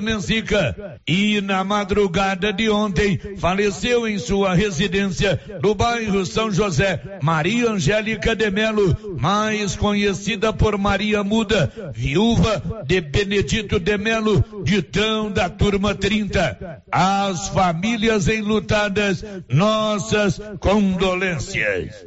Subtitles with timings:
[0.00, 7.70] Nenzica e na madrugada de ontem faleceu em sua residência no bairro São José Maria
[7.70, 15.48] Angélica de Melo, mais conhecida por Maria Muda, viúva de Benedito de Melo, ditão da
[15.48, 16.82] turma 30.
[16.90, 22.06] As famílias enlutadas, nossas condolências.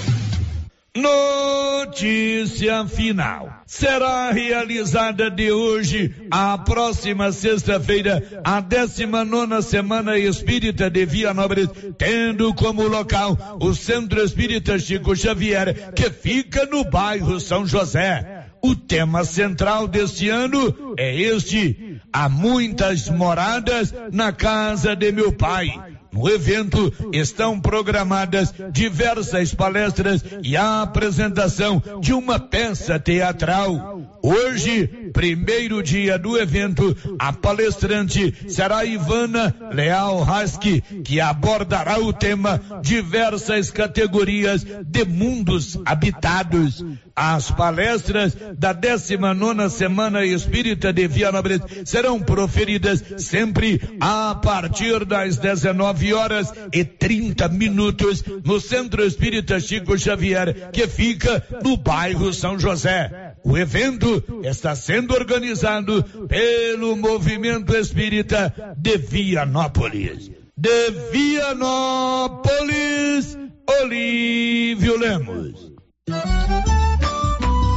[0.93, 3.63] Notícia final.
[3.65, 12.89] Será realizada de hoje à próxima sexta-feira a 19 Semana Espírita de Vianópolis, tendo como
[12.89, 18.47] local o Centro Espírita Chico Xavier, que fica no bairro São José.
[18.61, 25.90] O tema central deste ano é este: há muitas moradas na casa de meu pai
[26.11, 34.01] no evento estão programadas diversas palestras e a apresentação de uma peça teatral.
[34.21, 42.61] Hoje, primeiro dia do evento, a palestrante será Ivana Leal Haski, que abordará o tema
[42.81, 46.85] diversas categorias de mundos habitados.
[47.15, 56.00] As palestras da 19 Semana Espírita de Vianópolis serão proferidas sempre a partir das 19
[56.09, 63.35] horas e 30 minutos no Centro Espírita Chico Xavier, que fica no bairro São José.
[63.43, 70.31] O evento está sendo organizado pelo Movimento Espírita de Vianópolis.
[70.57, 72.47] De Vianópolis,
[73.81, 75.71] Olívio Lemos.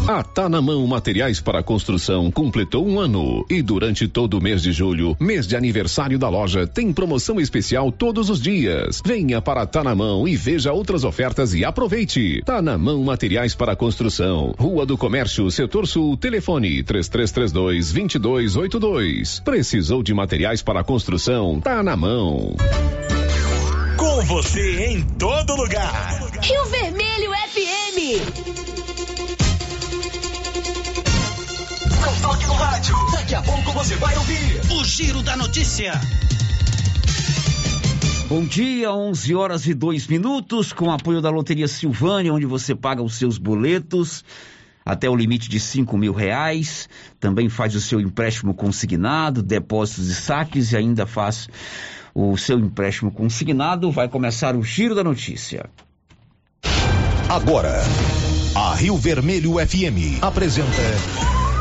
[0.06, 4.60] A Tá na Mão Materiais para Construção completou um ano e durante todo o mês
[4.60, 9.00] de julho, mês de aniversário da loja, tem promoção especial todos os dias.
[9.02, 12.42] Venha para Tá na Mão e veja outras ofertas e aproveite.
[12.44, 19.40] Tá na Mão Materiais para Construção, Rua do Comércio, Setor Sul, telefone 3332 2282.
[19.40, 21.60] Precisou de materiais para construção?
[21.62, 22.54] Tá na mão.
[23.96, 26.20] Com você em todo lugar.
[26.42, 28.53] Rio Vermelho FM.
[32.24, 32.96] Toque no rádio.
[33.12, 35.92] Daqui a pouco você vai ouvir o Giro da Notícia.
[38.30, 43.02] Bom dia, 11 horas e 2 minutos, com apoio da Loteria Silvânia, onde você paga
[43.02, 44.24] os seus boletos
[44.86, 46.88] até o limite de 5 mil reais.
[47.20, 51.46] Também faz o seu empréstimo consignado, depósitos e saques e ainda faz
[52.14, 53.90] o seu empréstimo consignado.
[53.92, 55.68] Vai começar o Giro da Notícia.
[57.28, 57.82] Agora,
[58.54, 61.33] a Rio Vermelho FM apresenta.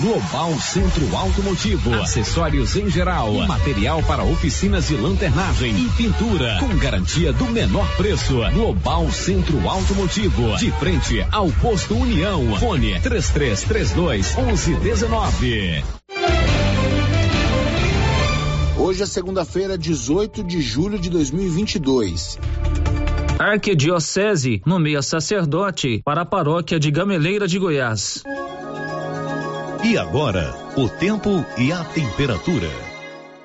[0.00, 7.32] Global Centro Automotivo, acessórios em geral, material para oficinas de lanternagem e pintura, com garantia
[7.32, 8.38] do menor preço.
[8.52, 12.56] Global Centro Automotivo, de frente ao posto União.
[12.60, 15.84] Fone 3332 1119.
[18.78, 22.38] Hoje é segunda-feira, 18 de julho de 2022.
[23.36, 28.22] Arquidiocese nomeia sacerdote para a paróquia de Gameleira de Goiás.
[29.84, 32.68] E agora, o tempo e a temperatura.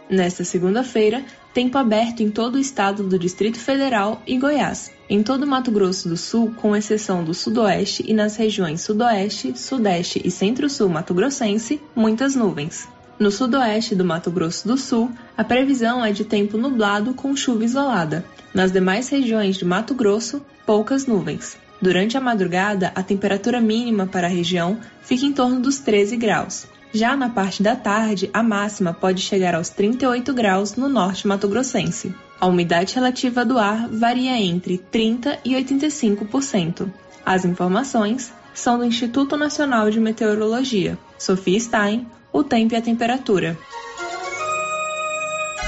[0.09, 1.23] Nesta segunda-feira,
[1.53, 4.91] tempo aberto em todo o estado do Distrito Federal e Goiás.
[5.07, 9.57] Em todo o Mato Grosso do Sul, com exceção do Sudoeste e nas regiões Sudoeste,
[9.57, 12.87] Sudeste e Centro-Sul mato-grossense, muitas nuvens.
[13.19, 17.63] No sudoeste do Mato Grosso do Sul, a previsão é de tempo nublado com chuva
[17.63, 18.25] isolada.
[18.53, 21.62] Nas demais regiões de Mato Grosso, poucas nuvens.
[21.83, 26.65] Durante a madrugada, a temperatura mínima para a região fica em torno dos 13 graus.
[26.93, 32.15] Já na parte da tarde, a máxima pode chegar aos 38 graus no norte mato-grossense.
[32.39, 36.89] A umidade relativa do ar varia entre 30 e 85%.
[37.25, 40.97] As informações são do Instituto Nacional de Meteorologia.
[41.19, 43.57] Sofia Stein, o tempo e a temperatura.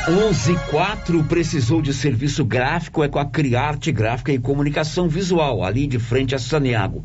[0.06, 5.98] 114 precisou de serviço gráfico é com a Criarte Gráfica e Comunicação Visual, ali de
[5.98, 7.04] frente a Saneago.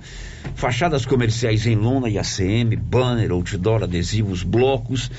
[0.54, 5.10] Fachadas comerciais em lona e ACM, banner, outdoor, adesivos, blocos,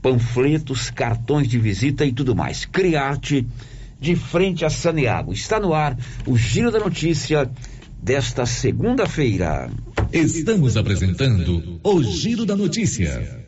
[0.00, 2.64] panfletos, cartões de visita e tudo mais.
[2.64, 3.46] Criarte
[4.00, 5.30] de frente a Saneago.
[5.30, 7.50] Está no ar o Giro da Notícia
[8.02, 9.70] desta segunda-feira.
[10.10, 13.47] Estamos apresentando o Giro da Notícia.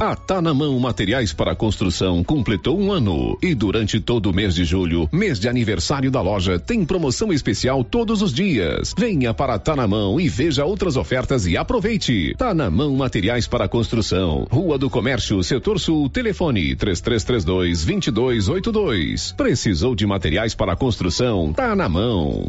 [0.00, 4.54] A Tá na Mão Materiais para Construção completou um ano e durante todo o mês
[4.54, 8.94] de julho, mês de aniversário da loja, tem promoção especial todos os dias.
[8.96, 12.34] Venha para Tá na Mão e veja outras ofertas e aproveite.
[12.38, 19.32] Tá na Mão Materiais para Construção, Rua do Comércio, Setor Sul, telefone 3332 2282.
[19.32, 21.52] Precisou de materiais para construção?
[21.52, 22.48] Tá na mão.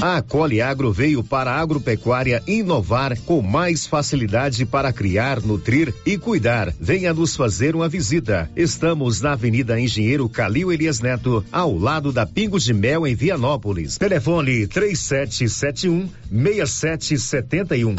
[0.00, 6.16] A Acoli Agro veio para a agropecuária inovar com mais facilidade para criar, nutrir e
[6.16, 6.72] cuidar.
[6.80, 8.48] Venha nos fazer uma visita.
[8.54, 13.98] Estamos na Avenida Engenheiro Calil Elias Neto, ao lado da Pingo de Mel, em Vianópolis.
[13.98, 17.96] Telefone 3771 6771.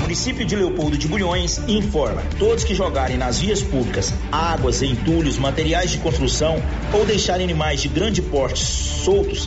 [0.00, 5.90] município de Leopoldo de Bulhões informa: todos que jogarem nas vias públicas águas, entulhos, materiais
[5.90, 6.56] de construção
[6.94, 9.46] ou deixarem animais de grande porte soltos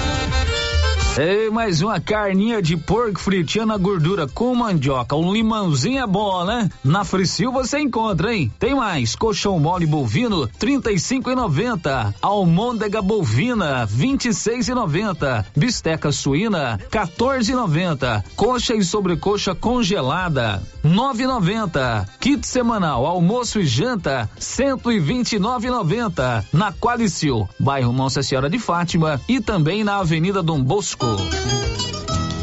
[1.17, 5.13] Ei, mais uma carninha de porco fritinha na gordura com mandioca.
[5.13, 6.69] Um limãozinho é bom, né?
[6.85, 8.49] Na Fricil você encontra, hein?
[8.57, 9.13] Tem mais.
[9.13, 12.15] Colchão mole bovino, trinta e cinco e noventa.
[12.21, 15.45] Almôndega bovina, vinte e seis e noventa.
[15.53, 18.23] Bisteca suína, 14,90.
[18.37, 22.07] Coxa e sobrecoxa congelada, 9,90.
[22.21, 26.45] Kit semanal, almoço e janta, 129,90.
[26.53, 31.00] Na Qualicil, bairro Nossa Senhora de Fátima e também na Avenida Dom Bosco.
[31.01, 31.90] 不嗯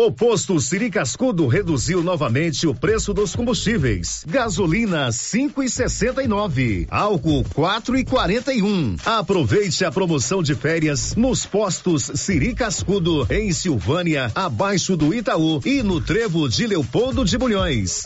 [0.00, 4.24] O posto Siri Cascudo reduziu novamente o preço dos combustíveis.
[4.28, 8.96] Gasolina 5,69, álcool 4,41.
[9.04, 15.82] Aproveite a promoção de férias nos postos Siri Cascudo em Silvânia, abaixo do Itaú e
[15.82, 18.04] no Trevo de Leopoldo de Bulhões.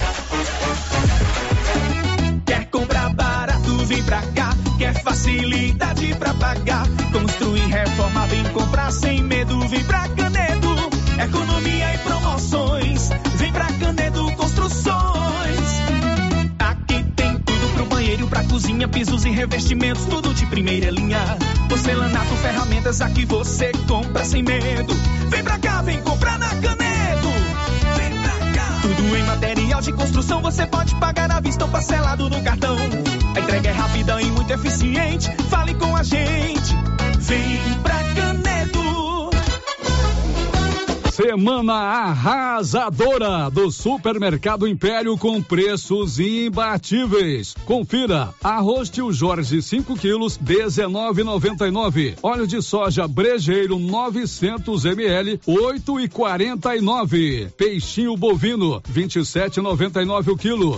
[2.47, 4.57] Quer comprar barato, vem pra cá.
[4.79, 6.87] Quer facilidade pra pagar.
[7.13, 10.32] Construir, reforma, vem comprar sem medo, vem pra Canedo.
[11.25, 15.69] Economia e promoções, vem pra Canedo Construções.
[16.59, 21.21] Aqui tem tudo pro banheiro, pra cozinha, pisos e revestimentos, tudo de primeira linha.
[21.69, 24.93] Porcelanato, ferramentas, aqui você compra sem medo.
[25.29, 27.29] Vem pra cá, vem comprar na Canedo.
[27.97, 28.81] Vem pra cá.
[28.83, 32.76] Tudo em material de construção, você pode pagar à vista ou parcelado no cartão.
[33.37, 35.31] A entrega é rápida e muito eficiente.
[35.49, 36.76] Fale com a gente.
[37.21, 38.02] Vem pra
[41.23, 47.55] Semana arrasadora do Supermercado Império com preços imbatíveis.
[47.64, 52.17] Confira: arroz Tio Jorge 5 quilos 19,99.
[52.21, 57.52] Óleo de soja Brejeiro 900 ml 8,49.
[57.52, 60.76] Peixinho bovino 27,99 o quilo.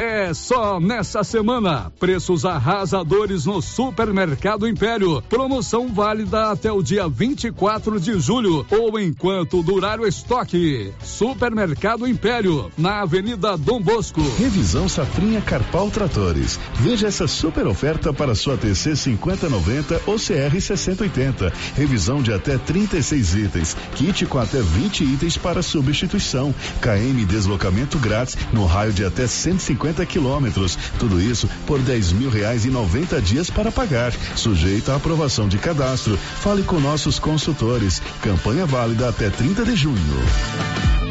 [0.00, 1.92] É só nessa semana.
[2.00, 5.20] Preços arrasadores no Supermercado Império.
[5.28, 10.90] Promoção válida até o dia 24 de julho ou enquanto durar o estoque.
[11.04, 14.22] Supermercado Império, na Avenida Dom Bosco.
[14.38, 16.58] Revisão Safrinha Carpal Tratores.
[16.76, 21.52] Veja essa super oferta para sua TC 5090 ou CR 6080.
[21.74, 23.76] Revisão de até 36 itens.
[23.96, 26.54] Kit com até 20 itens para substituição.
[26.80, 30.78] KM deslocamento grátis no raio de até 150 quilômetros.
[30.98, 34.12] Tudo isso por 10 mil reais e 90 dias para pagar.
[34.36, 36.16] Sujeito à aprovação de cadastro.
[36.16, 38.00] Fale com nossos consultores.
[38.22, 41.09] Campanha válida até 30 de junho.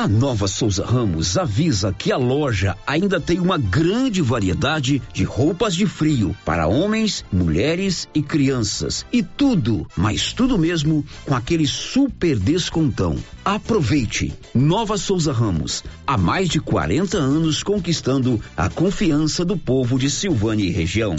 [0.00, 5.76] A Nova Souza Ramos avisa que a loja ainda tem uma grande variedade de roupas
[5.76, 9.04] de frio para homens, mulheres e crianças.
[9.12, 13.14] E tudo, mas tudo mesmo, com aquele super descontão.
[13.44, 14.32] Aproveite!
[14.54, 20.64] Nova Souza Ramos, há mais de 40 anos conquistando a confiança do povo de Silvânia
[20.64, 21.14] e região.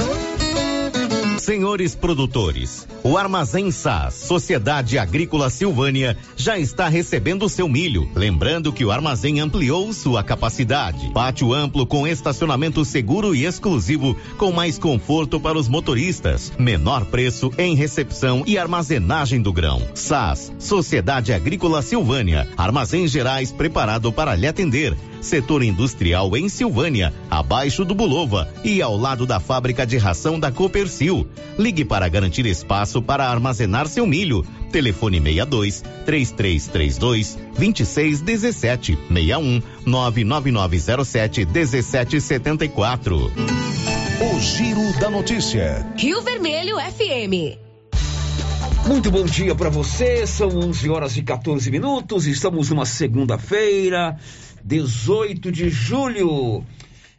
[1.42, 8.08] Senhores produtores, o Armazém SAS, Sociedade Agrícola Silvânia, já está recebendo seu milho.
[8.14, 11.10] Lembrando que o armazém ampliou sua capacidade.
[11.12, 16.54] Pátio amplo com estacionamento seguro e exclusivo, com mais conforto para os motoristas.
[16.60, 19.82] Menor preço em recepção e armazenagem do grão.
[19.96, 24.96] SAS, Sociedade Agrícola Silvânia, Armazém Gerais preparado para lhe atender.
[25.22, 30.51] Setor industrial em Silvânia, abaixo do Bulova e ao lado da fábrica de ração da
[30.51, 31.28] Copercil.
[31.58, 34.46] Ligue para garantir espaço para armazenar seu milho.
[34.72, 43.32] Telefone 62 3332 2617 61 99907 1774.
[44.22, 45.86] O Giro da Notícia.
[45.98, 47.60] Rio Vermelho FM.
[48.88, 54.18] Muito bom dia para você, são 11 horas e 14 minutos, estamos numa segunda-feira,
[54.63, 56.63] 18 de julho.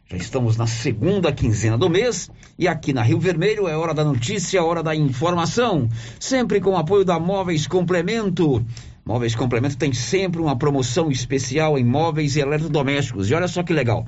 [0.09, 4.03] Já estamos na segunda quinzena do mês e aqui na Rio Vermelho é hora da
[4.03, 5.89] notícia, hora da informação.
[6.19, 8.63] Sempre com o apoio da Móveis Complemento.
[9.05, 13.29] Móveis Complemento tem sempre uma promoção especial em móveis e eletrodomésticos.
[13.29, 14.05] E olha só que legal.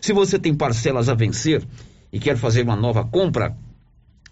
[0.00, 1.62] Se você tem parcelas a vencer
[2.12, 3.56] e quer fazer uma nova compra,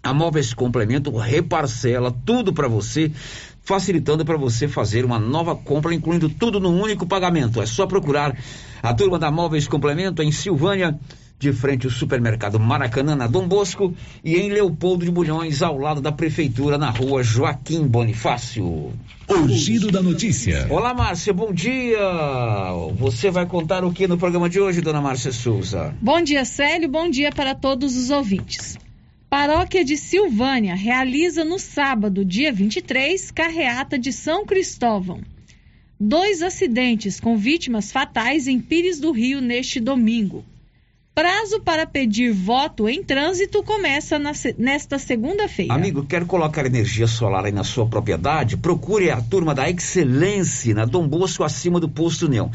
[0.03, 3.09] a Móveis Complemento reparcela tudo para você,
[3.63, 7.61] facilitando para você fazer uma nova compra, incluindo tudo num único pagamento.
[7.61, 8.37] É só procurar
[8.81, 10.99] a turma da Móveis Complemento em Silvânia,
[11.39, 13.93] de frente ao supermercado Maracanã, na Dom Bosco,
[14.23, 18.93] e em Leopoldo de Bulhões, ao lado da Prefeitura, na rua Joaquim Bonifácio.
[19.27, 20.67] O Giro da Notícia.
[20.69, 21.99] Olá, Márcia, bom dia!
[22.97, 25.93] Você vai contar o que no programa de hoje, dona Márcia Souza?
[26.01, 28.77] Bom dia, Célio, bom dia para todos os ouvintes.
[29.35, 35.21] Paróquia de Silvânia realiza no sábado, dia 23, carreata de São Cristóvão.
[35.99, 40.45] Dois acidentes com vítimas fatais em Pires do Rio neste domingo.
[41.15, 45.71] Prazo para pedir voto em trânsito começa na, nesta segunda-feira.
[45.71, 48.57] Amigo, quer colocar energia solar aí na sua propriedade?
[48.57, 52.49] Procure a turma da Excelência na Dom Bosco, acima do posto União.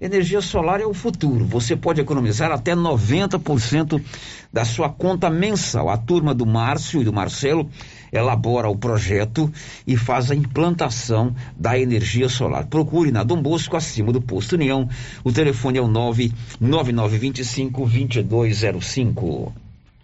[0.00, 1.44] Energia solar é o futuro.
[1.46, 4.00] Você pode economizar até 90%
[4.52, 5.88] da sua conta mensal.
[5.88, 7.68] A turma do Márcio e do Marcelo
[8.14, 9.52] elabora o projeto
[9.86, 12.66] e faz a implantação da energia solar.
[12.66, 14.88] Procure na Dom Bosco, acima do posto União.
[15.22, 17.86] O telefone é o 99925
[18.24, 19.52] 2205.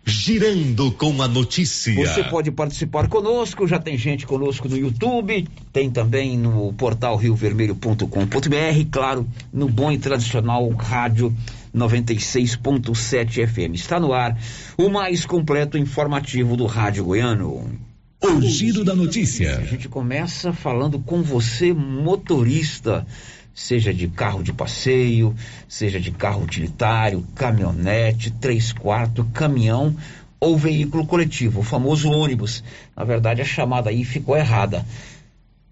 [0.04, 1.94] Girando com a notícia.
[1.94, 8.88] Você pode participar conosco, já tem gente conosco no YouTube, tem também no portal riovermelho.com.br,
[8.90, 11.32] claro, no bom e tradicional rádio
[11.74, 13.74] 96.7 FM.
[13.74, 14.36] Está no ar
[14.76, 17.89] o mais completo informativo do rádio goiano.
[18.22, 19.56] O giro da notícia.
[19.56, 23.06] A gente começa falando com você, motorista
[23.54, 25.34] seja de carro de passeio,
[25.68, 29.94] seja de carro utilitário, caminhonete, três quartos, caminhão
[30.38, 32.64] ou veículo coletivo, o famoso ônibus.
[32.96, 34.84] Na verdade, a chamada aí ficou errada.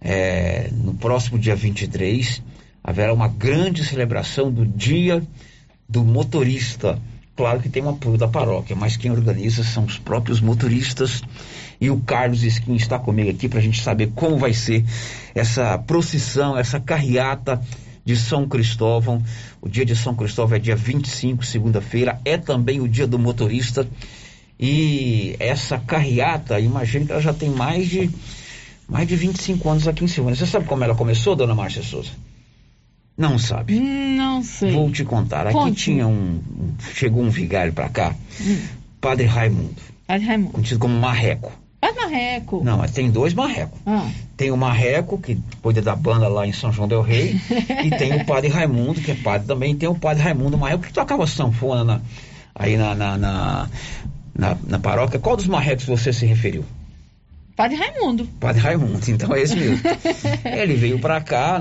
[0.01, 2.42] É, no próximo dia 23,
[2.85, 5.22] haverá uma grande celebração do Dia
[5.88, 7.01] do Motorista.
[7.38, 11.22] Claro que tem um apoio da paróquia, mas quem organiza são os próprios motoristas.
[11.81, 14.85] E o Carlos Skin está comigo aqui para a gente saber como vai ser
[15.37, 17.62] essa procissão, essa carreata
[18.05, 19.22] de São Cristóvão.
[19.61, 23.87] O dia de São Cristóvão é dia 25, segunda-feira, é também o dia do motorista.
[24.59, 28.11] E essa carreata, imagino que ela já tem mais de
[28.88, 30.35] mais de 25 anos aqui em Silvânia.
[30.37, 32.11] Você sabe como ela começou, dona Márcia Souza?
[33.18, 33.81] Não sabe?
[33.81, 34.70] Não sei.
[34.72, 35.44] Vou te contar.
[35.48, 35.85] Aqui Conte.
[35.85, 36.38] tinha um.
[36.94, 38.59] Chegou um vigário para cá, Hum.
[39.00, 39.74] Padre Raimundo,
[40.07, 40.52] Padre Raimundo.
[40.52, 41.52] conhecido como Marreco.
[41.81, 42.62] Padre Marreco.
[42.64, 43.78] Não, mas tem dois Marrecos.
[43.85, 44.09] Ah.
[44.37, 47.37] Tem o Marreco, que cuida da banda lá em São João del Rei,
[47.85, 50.92] e tem o Padre Raimundo, que é padre também, tem o Padre Raimundo Marreco, que
[50.92, 52.00] tocava sanfona na-
[52.54, 53.68] aí na, na, na,
[54.35, 55.18] na- na paróquia.
[55.18, 56.64] Qual dos Marrecos você se referiu?
[57.59, 58.25] Padre Raimundo.
[58.38, 59.81] Padre Raimundo, então é esse mesmo.
[60.47, 61.61] ele veio para cá,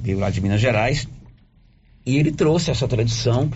[0.00, 1.08] veio lá de Minas Gerais,
[2.06, 3.50] e ele trouxe essa tradição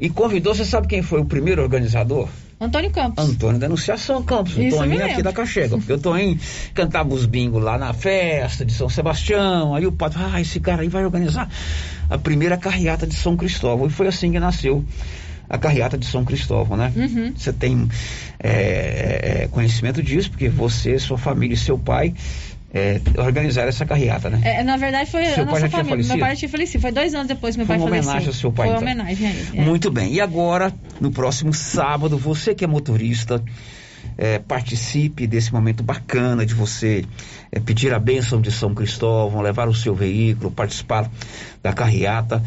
[0.00, 2.28] e convidou, você sabe quem foi o primeiro organizador?
[2.60, 3.24] Antônio Campos.
[3.24, 6.40] Antônio da Anunciação Campos, o Isso Toninho aqui da Cachega, porque o Toninho
[6.74, 10.82] cantava os bingos lá na festa de São Sebastião, aí o padre, ah, esse cara
[10.82, 11.48] aí vai organizar
[12.10, 14.84] a primeira carreata de São Cristóvão, e foi assim que nasceu
[15.52, 16.90] a carreata de São Cristóvão, né?
[16.96, 17.32] Uhum.
[17.36, 17.86] Você tem
[18.42, 22.14] é, é, conhecimento disso, porque você, sua família e seu pai
[22.72, 24.40] é, organizaram essa carreata, né?
[24.42, 25.90] É, na verdade, foi Seu a pai nossa já tinha família.
[25.90, 26.16] falecido?
[26.16, 26.80] Meu pai tinha falecido.
[26.80, 28.08] Foi dois anos depois que meu Foi pai uma faleceu.
[28.10, 29.04] homenagem ao seu pai, Foi uma então.
[29.04, 29.58] homenagem a ele.
[29.58, 29.62] é.
[29.62, 30.14] Muito bem.
[30.14, 33.42] E agora, no próximo sábado, você que é motorista,
[34.16, 37.04] é, participe desse momento bacana de você
[37.50, 41.10] é, pedir a bênção de São Cristóvão, levar o seu veículo, participar
[41.62, 42.42] da carreata.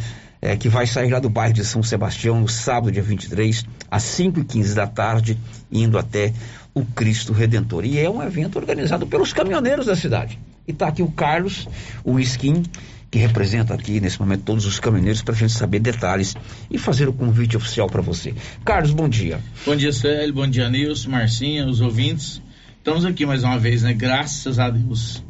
[0.46, 4.04] É, que vai sair lá do bairro de São Sebastião no sábado, dia 23, às
[4.04, 5.36] 5h15 da tarde,
[5.72, 6.32] indo até
[6.72, 7.84] o Cristo Redentor.
[7.84, 10.40] E é um evento organizado pelos caminhoneiros da cidade.
[10.68, 11.68] E está aqui o Carlos,
[12.04, 12.62] o Skin,
[13.10, 16.36] que representa aqui nesse momento todos os caminhoneiros para a gente saber detalhes
[16.70, 18.36] e fazer o convite oficial para você.
[18.64, 19.40] Carlos, bom dia.
[19.66, 20.34] Bom dia, Célio.
[20.34, 22.40] Bom dia, Nilson, Marcinha, os ouvintes.
[22.78, 23.94] Estamos aqui mais uma vez, né?
[23.94, 25.24] Graças a Deus.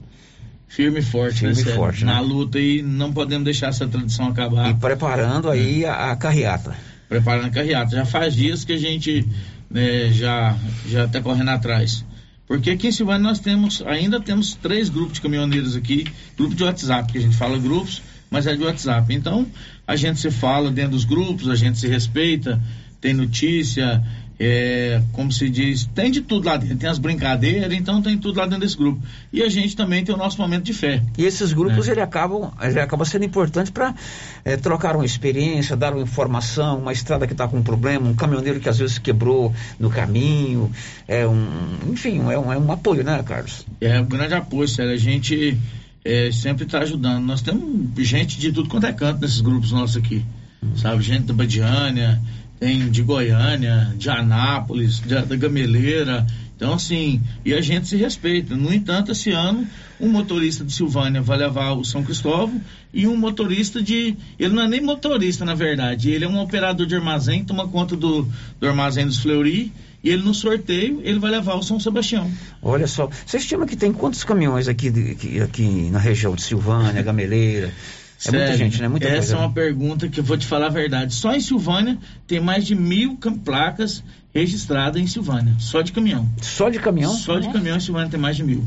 [0.75, 1.77] Firme e forte, Firme né, e Célio?
[1.77, 2.13] forte, né?
[2.13, 4.69] Na luta e não podemos deixar essa tradição acabar.
[4.69, 5.89] E preparando aí É.
[5.89, 6.75] a, a carreata.
[7.07, 7.95] Preparando a carreata.
[7.95, 9.25] Já faz dias que a gente
[9.69, 10.55] né, já
[10.89, 12.03] já está correndo atrás.
[12.47, 16.05] Porque aqui em Silvânia nós temos, ainda temos três grupos de caminhoneiros aqui,
[16.37, 19.11] grupo de WhatsApp, que a gente fala grupos, mas é de WhatsApp.
[19.15, 19.47] Então,
[19.87, 22.61] a gente se fala dentro dos grupos, a gente se respeita,
[23.01, 24.03] tem notícia,
[24.39, 28.37] é, como se diz, tem de tudo lá dentro, tem as brincadeiras, então tem tudo
[28.37, 29.01] lá dentro desse grupo.
[29.31, 31.01] E a gente também tem o nosso momento de fé.
[31.17, 31.91] E esses grupos É.
[31.91, 33.93] ele acabam, ele acaba sendo importante para
[34.61, 38.59] trocar uma experiência, dar uma informação, uma estrada que está com um problema, um caminhoneiro
[38.59, 40.71] que às vezes quebrou no caminho,
[41.07, 41.47] é um,
[41.91, 43.65] enfim, é um, é um apoio, né, Carlos?
[43.79, 44.91] É um grande apoio, sério.
[44.91, 45.57] A gente
[46.03, 47.23] é, sempre está ajudando.
[47.23, 50.25] Nós temos gente de tudo quanto é canto nesses grupos nossos aqui.
[50.75, 51.03] Sabe?
[51.03, 52.19] Gente da Badiânia,
[52.59, 56.25] tem de Goiânia, de Anápolis, de- da Gameleira.
[56.55, 58.55] Então, assim, e a gente se respeita.
[58.55, 59.67] No entanto, esse ano,
[59.99, 62.61] um motorista de Silvânia vai levar o São Cristóvão
[62.93, 64.15] e um motorista de.
[64.39, 66.11] Ele não é nem motorista, na verdade.
[66.11, 68.25] Ele é um operador de armazém, toma conta do,
[68.59, 69.71] do armazém dos Fleury.
[70.01, 72.31] E ele, no sorteio, ele vai levar o São Sebastião.
[72.61, 77.01] Olha só, você estima que tem quantos caminhões aqui, aqui, aqui na região de Silvânia,
[77.01, 77.73] Gameleira?
[78.27, 78.87] É muita Sério, gente, né?
[78.87, 79.35] Muita Essa coisa.
[79.35, 81.13] é uma pergunta que eu vou te falar a verdade.
[81.13, 85.53] Só em Silvânia tem mais de mil placas registradas em Silvânia.
[85.59, 86.27] Só de caminhão.
[86.41, 87.13] Só de caminhão?
[87.13, 88.65] Só de caminhão em Silvânia tem mais de mil.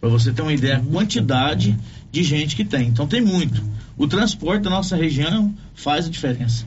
[0.00, 1.78] Para você ter uma ideia, a quantidade
[2.10, 2.88] de gente que tem.
[2.88, 3.62] Então tem muito.
[3.96, 6.66] O transporte da nossa região faz a diferença.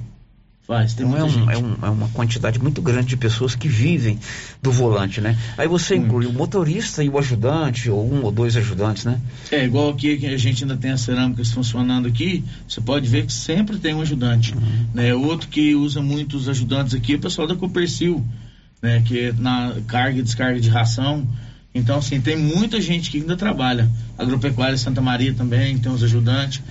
[0.67, 3.67] Faz, tem Então é, um- é um- é uma quantidade muito grande de pessoas que
[3.67, 4.17] vivem
[4.63, 5.37] do volante, né?
[5.57, 9.19] Aí você inclui o motorista e o ajudante, ou um ou dois ajudantes, né?
[9.51, 13.27] É, igual aqui que a gente ainda tem as cerâmicas funcionando aqui, você pode ver
[13.27, 14.55] que sempre tem um ajudante.
[14.91, 15.13] Né?
[15.13, 18.25] Outro que usa muito os ajudantes aqui é o pessoal da Copercil,
[18.81, 19.03] né?
[19.05, 21.27] Que é na carga e descarga de ração.
[21.75, 23.87] Então, assim, tem muita gente que ainda trabalha.
[24.17, 26.61] Agropecuária Santa Maria também tem os ajudantes.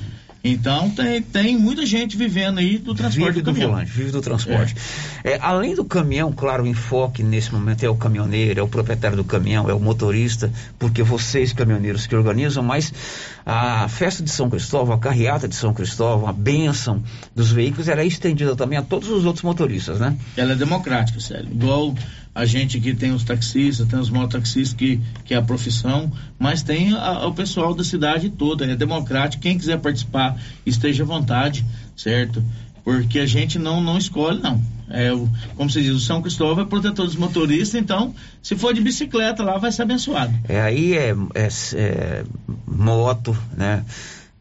[0.47, 3.71] Então, tem, tem muita gente vivendo aí do transporte Vive do do caminhão.
[3.71, 4.77] volante, vive do transporte.
[5.25, 9.17] É, além do caminhão, claro, o enfoque nesse momento é o caminhoneiro, é o proprietário
[9.17, 12.93] do caminhão, é o motorista, porque vocês, caminhoneiros, que organizam, mas
[13.47, 17.03] a festa de São Cristóvão, a carreata de São Cristóvão, a bênção
[17.35, 20.15] dos veículos, ela é estendida também a todos os outros motoristas, né?
[20.37, 21.49] ela é democrática, sério.
[21.51, 21.95] Igual
[22.35, 26.63] a gente que tem os taxistas, tem os mototaxistas que, que é a profissão, mas
[26.63, 29.43] tem a- o pessoal da cidade toda, é democrático.
[29.43, 31.65] Quem quiser participar, esteja à vontade,
[31.97, 32.43] certo?
[32.83, 34.61] Porque a gente não, não escolhe, não.
[34.91, 35.09] É
[35.57, 39.43] como se diz, o São Cristóvão é protetor dos motoristas, então, se for de bicicleta
[39.43, 40.35] lá, vai ser abençoado.
[40.49, 42.25] É, aí é, é- é
[42.67, 43.83] moto, né?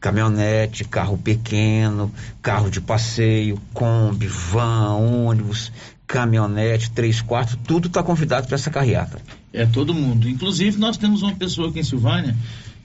[0.00, 5.72] Caminhonete, carro pequeno, carro de passeio, Kombi, van, ônibus,
[6.06, 9.20] caminhonete, três quartos, tudo está convidado para essa carreata.
[9.52, 10.28] É todo mundo.
[10.28, 12.36] Inclusive, nós temos uma pessoa aqui em Silvânia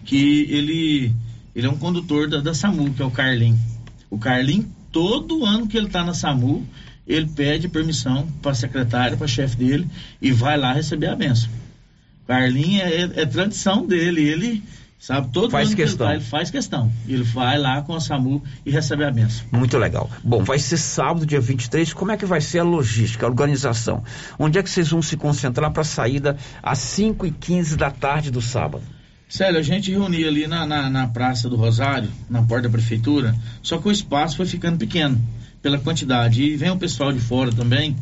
[0.05, 1.13] que ele,
[1.55, 3.57] ele é um condutor da, da SAMU, que é o Carlin.
[4.09, 6.65] O Carlin, todo ano que ele está na SAMU,
[7.07, 9.87] ele pede permissão para a secretária, para chefe dele,
[10.21, 11.49] e vai lá receber a benção.
[12.27, 14.63] Carlin é, é- é tradição dele, ele
[14.99, 16.07] sabe todo Faz ano que ele questão.
[16.07, 16.91] vai, ele faz questão.
[17.07, 19.45] Ele vai lá com a SAMU e recebe a benção.
[19.51, 20.09] Muito legal.
[20.23, 21.93] Bom, vai ser sábado, dia 23.
[21.93, 24.03] Como é que vai ser a logística, a organização?
[24.37, 27.89] Onde é que vocês vão se concentrar para a saída às 5 e 15 da
[27.89, 28.83] tarde do sábado?
[29.29, 33.35] Célio, a gente reunia ali na, na, na Praça do Rosário, na porta da prefeitura,
[33.61, 35.21] só que o espaço foi ficando pequeno,
[35.61, 36.41] pela quantidade.
[36.41, 37.95] E vem o pessoal de fora também,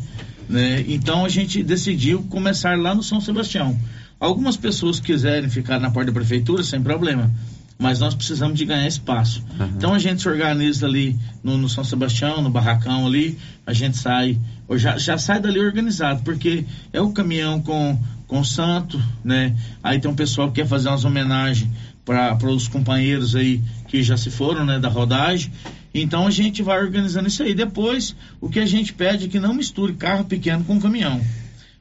[0.48, 0.86] né?
[0.88, 3.78] Então a gente decidiu começar lá no São Sebastião.
[4.20, 7.32] Algumas pessoas quiserem ficar na porta da prefeitura, sem problema.
[7.78, 9.44] Mas nós precisamos de ganhar espaço.
[9.78, 13.98] Então a gente se organiza ali no, no São Sebastião, no barracão ali, a gente
[13.98, 19.00] sai, ou já, já sai dali organizado, porque é o caminhão com, com o santo,
[19.24, 19.56] né?
[19.84, 21.70] Aí tem um pessoal que quer fazer umas homenagens
[22.04, 25.52] para os companheiros aí que já se foram, né, da rodagem.
[25.94, 27.54] Então a gente vai organizando isso aí.
[27.54, 31.22] Depois, o que a gente pede é que não misture carro pequeno com caminhão.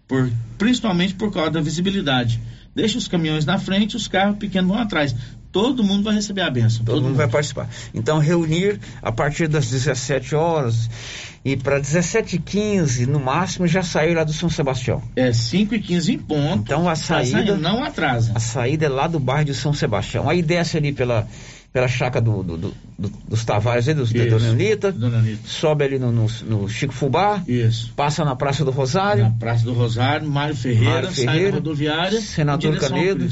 [0.09, 2.41] Por, principalmente por causa da visibilidade.
[2.75, 5.15] Deixa os caminhões na frente, os carros pequenos vão atrás.
[5.51, 6.85] Todo mundo vai receber a benção.
[6.85, 7.69] Todo, mundo vai participar.
[7.95, 10.91] Então, reunir a partir das 17 horas
[11.43, 15.03] e para 17h15, no máximo, já sair lá do São Sebastião.
[15.17, 16.59] É 5 e 15 em ponto.
[16.65, 17.31] Então, a Tá saída.
[17.31, 18.33] saindo, não atrasa.
[18.35, 20.29] A saída é lá do bairro de São Sebastião.
[20.29, 21.27] Aí desce ali pela,
[21.77, 24.91] pela chácara do, do- do- do- dos Tavares, aí, dos, da Isso, Dona Anitta.
[24.93, 25.43] Dona Anitta.
[25.47, 27.43] Sobe ali no, no- no Chico Fubá.
[27.47, 27.93] Isso.
[27.95, 29.25] Passa na Praça do Rosário.
[29.25, 32.19] Na Praça do Rosário, Mário Ferreira, Mário sai Ferreira, da rodoviária.
[32.19, 33.29] Senador Canedo.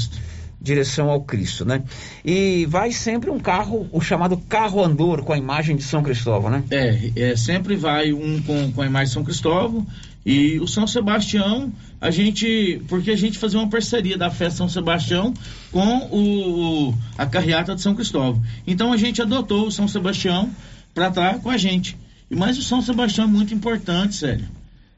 [0.61, 1.83] Direção ao Cristo, né?
[2.23, 6.51] E vai sempre um carro, o chamado carro andor com a imagem de São Cristóvão,
[6.51, 6.63] né?
[6.71, 9.87] É, é sempre vai um com, com a imagem de São Cristóvão
[10.25, 14.69] e o São Sebastião, a gente, porque a gente fazia uma parceria da festa São
[14.69, 15.35] Sebastião
[15.71, 18.43] com o, a carreata de São Cristóvão.
[18.67, 20.51] Então a gente adotou o São Sebastião
[20.95, 21.97] para estar com a gente.
[22.31, 24.49] E mas o São Sebastião é muito importante, sério.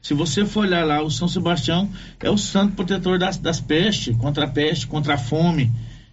[0.01, 1.89] Se você for olhar lá, o São Sebastião
[2.21, 5.69] é o santo protetor das, das pestes, contra a peste, contra a fome.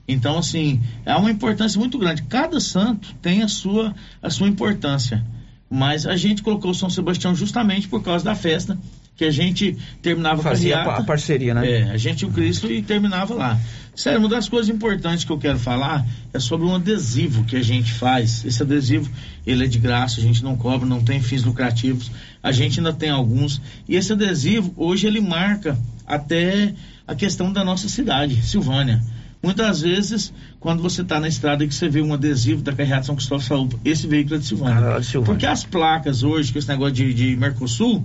[0.08, 2.22] Então, assim, é uma importância muito grande.
[2.24, 5.24] Cada santo tem a sua, a sua importância.
[5.70, 8.76] Mas a gente colocou o São Sebastião justamente por causa da festa
[9.16, 11.70] que a gente terminava Fazia a, a parceria, né?
[11.70, 13.60] É, a gente e o Cristo e terminava lá.
[13.94, 17.62] Sério, uma das coisas importantes que eu quero falar é sobre um adesivo que a
[17.62, 18.44] gente faz.
[18.44, 19.08] Esse adesivo,
[19.46, 22.10] ele é de graça, a gente não cobra, não tem fins lucrativos.
[22.42, 23.60] A gente ainda tem alguns.
[23.88, 26.74] E esse adesivo, hoje, ele marca até
[27.06, 29.00] a questão da nossa cidade, Silvânia.
[29.40, 33.04] Muitas vezes, quando você está na estrada e que você vê um adesivo da Carreata
[33.04, 34.98] São Cristóvão esse veículo é de Silvânia.
[34.98, 35.32] De Silvânia.
[35.32, 38.02] Porque as placas hoje, com esse negócio de, de Mercosul,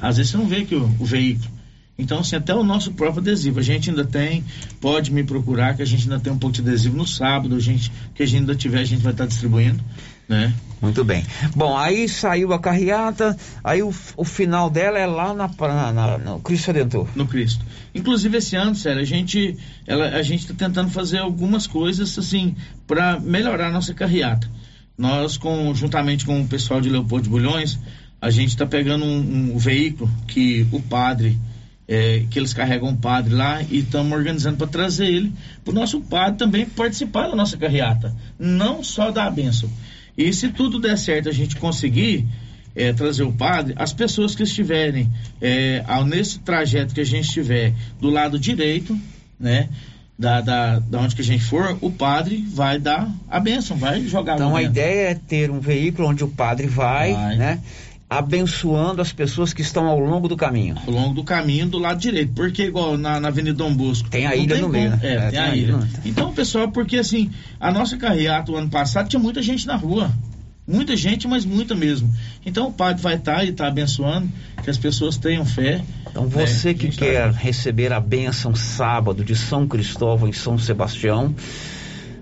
[0.00, 1.58] às vezes você não vê que o, o veículo.
[1.98, 3.58] Então, assim, até o nosso próprio adesivo.
[3.58, 4.44] A gente ainda tem,
[4.80, 7.60] pode me procurar, que a gente ainda tem um pouco de adesivo no sábado, a
[7.60, 9.82] gente, que a gente ainda tiver, a gente vai estar distribuindo,
[10.28, 10.54] né?
[10.80, 11.24] Muito bem.
[11.56, 16.18] Bom, aí saiu a carreata, aí o, o final dela é lá na, na, na,
[16.18, 17.08] no Cristo Redentor.
[17.16, 17.64] No Cristo.
[17.92, 22.54] Inclusive esse ano, sério, a gente ela, a gente está tentando fazer algumas coisas assim
[22.86, 24.48] para melhorar a nossa carreata.
[24.96, 27.78] Nós, com, juntamente com o pessoal de Leopoldo de Bulhões,
[28.20, 31.38] a gente está pegando um, um, veículo que o padre
[31.86, 35.32] é, que eles carregam o padre lá e estamos organizando para trazer ele
[35.64, 39.70] para o nosso padre também participar da nossa carreata, não só dar a benção.
[40.16, 42.26] E se tudo der certo, a gente conseguir
[42.74, 47.24] é, trazer o padre, as pessoas que estiverem é, ao, nesse trajeto que a gente
[47.24, 48.98] estiver do lado direito,
[49.38, 49.68] né?
[50.18, 54.02] Da, da, da onde que a gente for, o padre vai dar a benção, vai
[54.02, 57.36] jogar Então a ideia é ter um veículo onde o padre vai, Vai.
[57.36, 57.60] né?
[58.10, 60.76] Abençoando as pessoas que estão ao longo do caminho.
[60.86, 62.32] ao longo do caminho do lado direito.
[62.34, 64.08] Porque, igual na, na Avenida Dom Bosco.
[64.08, 64.98] Tem a ilha no como- meio, né?
[65.02, 65.78] É, É, tem, a ilha.
[66.06, 70.10] Então, pessoal, porque assim, a nossa carreata o ano passado tinha muita gente na rua.
[70.66, 72.14] Muita gente, mas muita mesmo.
[72.44, 74.28] Então o padre vai estar e está abençoando,
[74.62, 75.82] que as pessoas tenham fé.
[76.10, 76.74] Então você né?
[76.74, 81.34] que A quer tá- receber a bênção sábado de São Cristóvão em São Sebastião,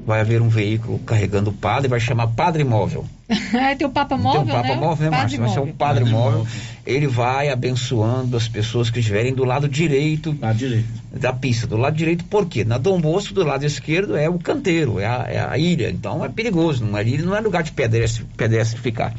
[0.07, 3.05] vai haver um veículo carregando o padre, vai chamar Padre Móvel.
[3.53, 4.75] É, tem o Papa Móvel, Tem um Papa né?
[4.77, 5.40] Móvel, né, Padre Márcio?
[5.40, 5.77] Vai ser um Móvel.
[5.77, 6.47] Padre, móvel.
[6.87, 10.37] Ele vai abençoando as pessoas que estiverem do lado direito,
[11.11, 11.66] da pista.
[11.66, 12.64] Do lado direito, por quê?
[12.64, 15.90] Na Dom Bosco, do lado esquerdo, é o canteiro, é a, é a ilha.
[15.90, 16.85] Então é perigoso.
[16.85, 19.14] Não, ali não é lugar de pedestre, pedestre ficar.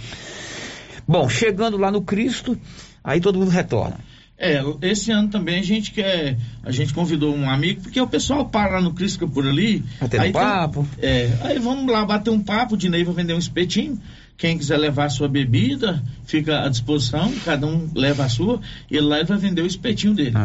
[1.05, 2.57] Bom, chegando lá no Cristo,
[3.03, 3.97] aí todo mundo retorna.
[4.39, 6.37] É, esse ano também a gente quer.
[6.63, 9.83] A gente convidou um amigo, porque o pessoal para lá no é por ali.
[9.99, 10.87] Aí tem- papo.
[10.99, 13.99] é, aí vamos lá bater um papo, Dinei vai vender um espetinho.
[14.37, 18.95] Quem quiser levar a sua bebida, fica à disposição, cada um leva a sua, e
[18.95, 20.35] ele lá ele vai vender o espetinho dele.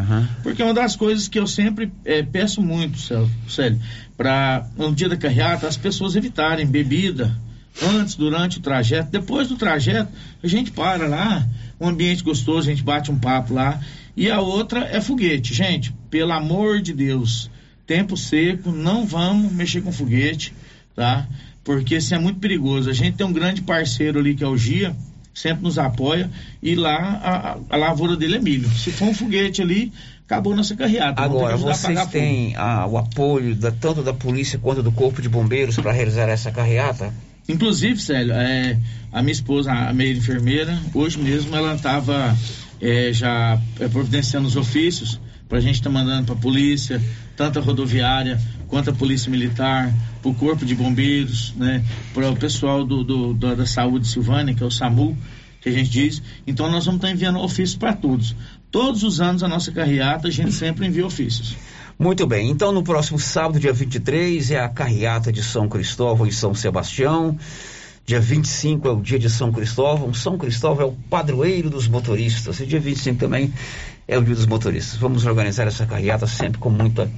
[0.42, 3.78] Porque uma das coisas que eu sempre eh, peço muito, Célio
[4.16, 7.36] para no dia da carreata as pessoas evitarem bebida
[7.82, 11.44] antes, durante o trajeto, depois do trajeto, a gente para lá,
[11.82, 13.80] um ambiente gostoso, a gente bate um papo lá.
[14.16, 15.52] E a outra é foguete.
[15.54, 17.50] Gente, pelo amor de Deus,
[17.86, 20.52] tempo seco, não vamos mexer com foguete,
[20.94, 21.26] tá?
[21.64, 22.90] Porque isso é muito perigoso.
[22.90, 24.94] A gente tem um grande parceiro ali que é o Gia,
[25.34, 26.30] sempre nos apoia,
[26.62, 28.68] e lá a, a- lavoura dele é milho.
[28.70, 29.90] Se for um foguete ali,
[30.26, 31.22] acabou nossa carreata.
[31.22, 32.54] Agora, vocês têm
[32.90, 37.14] o apoio da- tanto da polícia quanto do corpo de bombeiros para realizar essa carreata?
[37.48, 38.78] Inclusive, Célio, é,
[39.12, 42.36] a minha esposa, a meia enfermeira, hoje mesmo ela estava
[43.12, 47.00] já é, providenciando os ofícios para a gente estar mandando para a polícia,
[47.36, 52.36] tanto a rodoviária quanto a polícia militar, para o corpo de bombeiros, né, para o
[52.36, 55.16] pessoal do, do- da, da saúde Silvânia, que é o SAMU,
[55.60, 56.22] que a gente diz.
[56.46, 58.34] Então nós vamos estar enviando ofícios para todos.
[58.70, 61.54] Todos os anos a nossa carreata a gente sempre envia ofícios.
[62.02, 66.32] Muito bem, então no próximo sábado, dia 23, é a carreata de São Cristóvão e
[66.32, 67.38] São Sebastião.
[68.04, 70.12] Dia 25 é o dia de São Cristóvão.
[70.12, 72.58] São Cristóvão é o padroeiro dos motoristas.
[72.58, 73.52] E dia 25 também
[74.08, 74.98] é o dia dos motoristas.
[74.98, 77.08] Vamos organizar essa carreata sempre com muita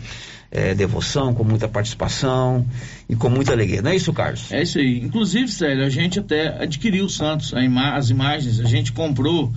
[0.53, 2.66] eh, devoção, com muita participação
[3.09, 3.81] e com muita alegria.
[3.81, 4.53] Não é isso, Carlos?
[4.53, 4.99] É isso aí.
[5.03, 9.51] Inclusive, Célio, a gente até adquiriu Santos, ima- as imagens, a gente comprou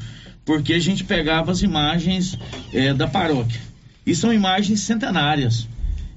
[0.46, 2.40] porque a gente pegava as imagens
[2.74, 3.67] eh, da paróquia.
[4.08, 5.67] E são imagens centenárias.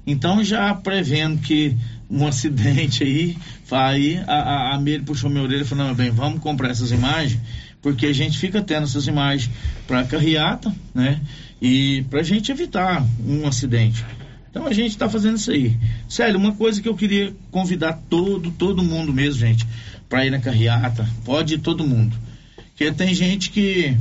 [0.07, 1.75] Então, já prevendo que
[2.09, 3.37] um acidente aí,
[3.69, 7.39] aí a, a, a puxou minha orelha e falou, não, bem, vamos comprar essas imagens,
[7.81, 9.51] porque a gente fica tendo essas imagens
[9.85, 11.19] para carreata, né?
[11.61, 14.03] E para a gente evitar um acidente.
[14.49, 15.77] Então a gente está fazendo isso aí.
[16.07, 19.65] Sério, uma coisa que eu queria convidar todo, todo mundo mesmo, gente,
[20.09, 21.07] para ir na carreata.
[21.23, 22.15] Pode ir todo mundo.
[22.69, 23.95] Porque tem gente que,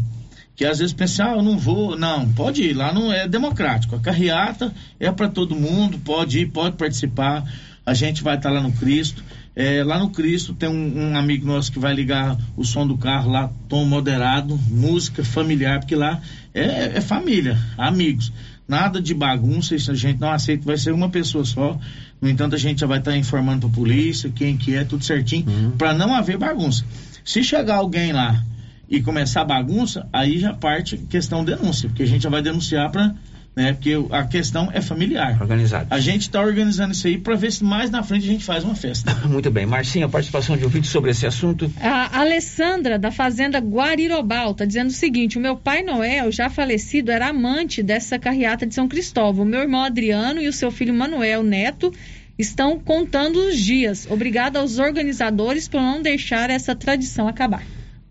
[0.61, 1.97] que às vezes pensa, ah, eu não vou.
[1.97, 3.97] Não, pode ir, lá não é democrático.
[3.97, 7.51] A carreata é para todo mundo, pode ir, pode participar.
[7.87, 9.25] A gente vai estar tá lá no Cristo.
[9.57, 12.99] É, lá no Cristo tem um, um, amigo nosso que vai ligar o som do
[12.99, 16.21] carro lá, tom moderado, música familiar, porque lá
[16.53, 18.31] é, é família, amigos.
[18.69, 21.81] Nada de bagunça, isso a gente não aceita, vai ser uma pessoa só.
[22.21, 24.85] No entanto, a gente já vai estar tá informando para a polícia quem que é,
[24.85, 25.71] tudo certinho, uhum.
[25.71, 26.85] para não haver bagunça.
[27.25, 28.45] Se chegar alguém lá
[28.91, 32.91] e começar a bagunça, aí já parte questão denúncia, porque a gente já vai denunciar
[32.91, 33.15] para
[33.55, 33.73] né?
[33.73, 35.37] Porque a questão é familiar.
[35.41, 35.87] Organizado.
[35.91, 38.65] A gente está organizando isso aí para ver se mais na frente a gente faz
[38.65, 39.15] uma festa.
[39.27, 39.67] Muito bem.
[39.67, 41.71] Marcinha, participação de ouvinte sobre esse assunto.
[41.81, 47.11] A Alessandra, da Fazenda Guarirobal, está dizendo o seguinte: o meu pai Noel, já falecido,
[47.11, 49.45] era amante dessa carreata de São Cristóvão.
[49.45, 51.93] O meu irmão Adriano e o seu filho Manuel Neto
[52.39, 54.07] estão contando os dias.
[54.09, 57.63] Obrigada aos organizadores por não deixar essa tradição acabar.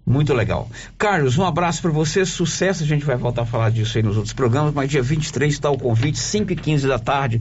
[0.09, 0.67] Muito legal.
[0.97, 2.83] Carlos, um abraço para você, sucesso.
[2.83, 5.69] A gente vai voltar a falar disso aí nos outros programas, mas dia 23 está
[5.69, 7.39] o convite, 5 e 15 da tarde,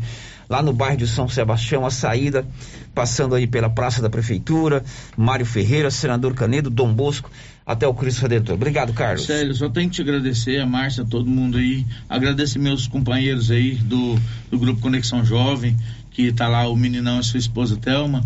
[0.51, 2.47] lá no bairro de São Sebastião, a saída,
[2.95, 4.85] passando aí pela Praça da Prefeitura,
[5.17, 7.31] Mário Ferreira, Senador Canedo, Dom Bosco,
[7.65, 8.57] até o Cristo Redentor.
[8.57, 9.25] Obrigado, Carlos.
[9.25, 11.87] Sério, só tenho que te agradecer, a Márcia, todo mundo aí.
[12.07, 14.15] Agradecer meus companheiros aí do,
[14.51, 15.75] do Grupo Conexão Jovem,
[16.11, 18.23] que está lá o meninão e sua esposa Thelma.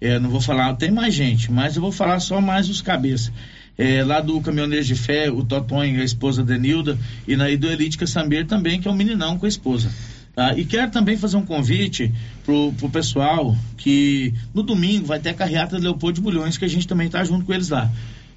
[0.00, 3.32] É, não vou falar, tem mais gente, mas eu vou falar só mais os cabeças
[3.76, 8.06] é, lá do Caminhoneiro de Fé, o Totonho, a esposa Denilda, e na do Elítica
[8.06, 9.90] Samber também, que é um meninão com a esposa.
[10.34, 10.56] Tá?
[10.56, 12.12] E quero também fazer um convite
[12.44, 16.64] pro, pro pessoal que no domingo vai ter a carreata de Leopoldo de Bulhões, que
[16.64, 17.90] a gente também tá junto com eles lá.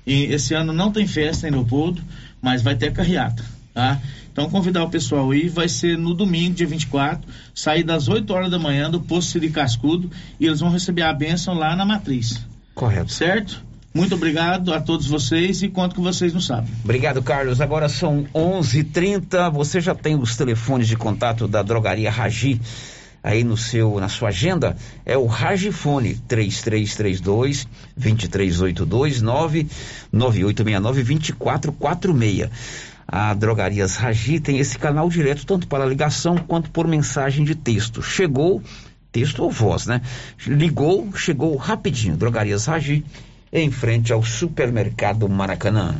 [0.06, 2.02] E esse ano não tem festa em Leopoldo,
[2.42, 4.00] mas vai ter a carreata, tá?
[4.32, 8.52] Então convidar o pessoal aí, vai ser no domingo, dia 24, sair das 8 horas
[8.52, 12.46] da manhã do posto Siri Cascudo e eles vão receber a bênção lá na matriz.
[12.76, 13.12] Correto.
[13.12, 13.67] Certo?
[13.94, 16.70] Muito obrigado a todos vocês e conto com vocês no sábado.
[16.84, 17.60] Obrigado, Carlos.
[17.62, 19.50] Agora são 11:30.
[19.52, 22.62] Você já tem os telefones de contato da drogaria Ragi
[23.24, 24.78] aí no seu na sua agenda?
[25.06, 32.50] É o Ragifone 3332 2382 99869 2446.
[33.08, 38.04] A Drogarias Ragi tem esse canal direto tanto para ligação quanto por mensagem de texto.
[38.04, 38.62] Chegou
[39.14, 40.02] texto ou voz, né?
[40.46, 42.18] Ligou, chegou rapidinho.
[42.18, 43.06] Drogarias Ragi
[43.52, 45.96] em frente ao supermercado Maracanã.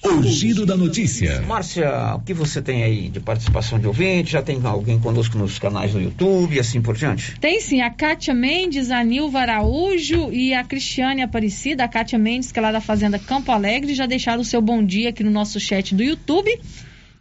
[0.00, 1.42] O giro da notícia.
[1.42, 4.30] Márcia, o que você tem aí de participação de ouvinte?
[4.30, 7.36] Já tem alguém conosco nos canais do YouTube e assim por diante?
[7.40, 11.82] Tem sim, a Kátia Mendes, a Nilva Araújo e a Cristiane Aparecida.
[11.82, 14.84] A Kátia Mendes, que é lá da Fazenda Campo Alegre, já deixaram o seu bom
[14.84, 16.48] dia aqui no nosso chat do YouTube.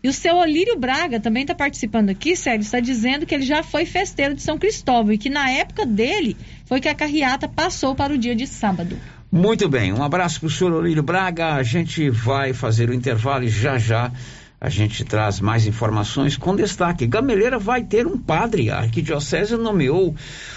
[0.04, 3.63] E o seu Olírio Braga também está participando aqui, Sérgio, está dizendo que ele já
[3.63, 7.96] foi festeiro de São Cristóvão e que na época dele foi que a carreata passou
[7.96, 8.98] para o dia de sábado.
[9.32, 11.56] Muito bem, um abraço para o senhor Olírio Braga.
[11.56, 14.12] A gente vai fazer o intervalo e já já
[14.60, 17.06] a gente traz mais informações com destaque.
[17.06, 18.70] Gameleira vai ter um padre.
[18.70, 20.16] A arquidiocese nomeou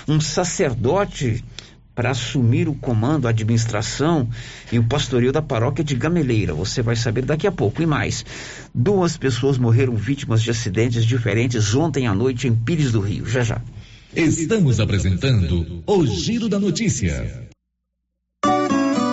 [0.08, 1.44] um sacerdote
[1.94, 4.28] para assumir o comando, a administração
[4.72, 6.54] e o pastoreio da paróquia de Gameleira.
[6.54, 7.82] Você vai saber daqui a pouco.
[7.82, 8.24] E mais,
[8.74, 13.26] duas pessoas morreram vítimas de acidentes diferentes ontem à noite em Pires do Rio.
[13.26, 13.60] Já já.
[14.14, 17.50] Estamos apresentando o Giro da Notícia.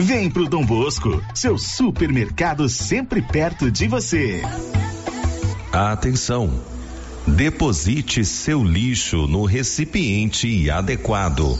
[0.00, 4.40] Vem pro Dom Bosco, seu supermercado sempre perto de você.
[5.72, 6.62] Atenção!
[7.26, 11.58] Deposite seu lixo no recipiente adequado.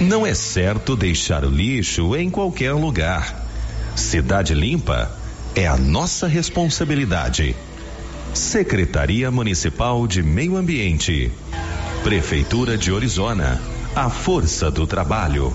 [0.00, 3.46] Não é certo deixar o lixo em qualquer lugar.
[3.94, 5.16] Cidade Limpa
[5.54, 7.54] é a nossa responsabilidade.
[8.34, 11.30] Secretaria Municipal de Meio Ambiente.
[12.02, 13.62] Prefeitura de Orizona.
[13.94, 15.54] A força do trabalho.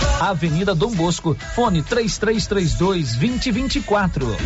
[0.21, 4.37] Avenida Dom Bosco, fone 3332 2024.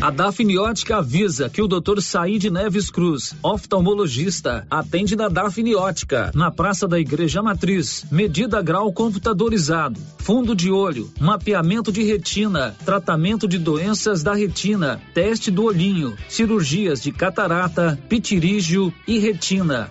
[0.00, 2.00] A Dafniótica avisa que o Dr.
[2.00, 8.04] Said Neves Cruz, oftalmologista, atende na Dafniótica, na Praça da Igreja Matriz.
[8.12, 15.50] Medida grau computadorizado, fundo de olho, mapeamento de retina, tratamento de doenças da retina, teste
[15.50, 19.90] do olhinho, cirurgias de catarata, pitirígio e retina.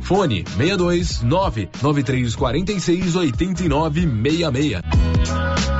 [0.00, 2.36] Fone 62 99346
[3.32, 5.79] 8966.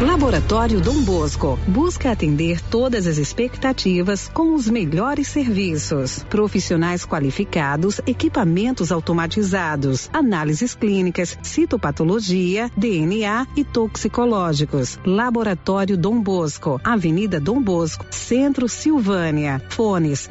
[0.00, 6.24] Laboratório Dom Bosco busca atender todas as expectativas com os melhores serviços.
[6.24, 14.98] Profissionais qualificados, equipamentos automatizados, análises clínicas, citopatologia, DNA e toxicológicos.
[15.04, 19.62] Laboratório Dom Bosco, Avenida Dom Bosco, Centro Silvânia.
[19.68, 20.30] Fones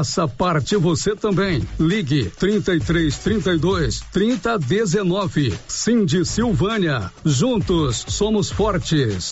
[0.00, 1.62] Faça parte você também.
[1.78, 5.54] Ligue 33 32 30 19.
[5.68, 7.12] Cindy Silvânia.
[7.22, 9.30] Juntos somos fortes.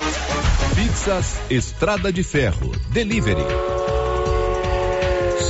[0.74, 2.70] Pizzas Estrada de Ferro.
[2.90, 3.46] Delivery.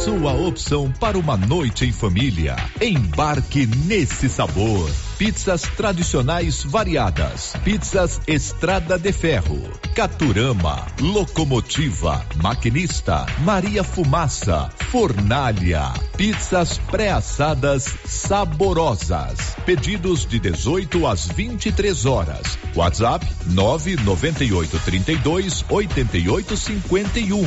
[0.04, 2.54] Sua opção para uma noite em família.
[2.80, 4.88] Embarque nesse sabor.
[5.18, 7.52] Pizzas tradicionais variadas.
[7.64, 9.60] Pizzas Estrada de Ferro.
[9.92, 10.86] Caturama.
[11.00, 12.24] Locomotiva.
[12.40, 13.26] Maquinista.
[13.40, 14.70] Maria Fumaça.
[14.92, 15.92] Fornalha.
[16.16, 19.56] Pizzas pré-assadas saborosas.
[19.66, 22.56] Pedidos de 18 às 23 horas.
[22.76, 27.42] WhatsApp 998 32 88 51.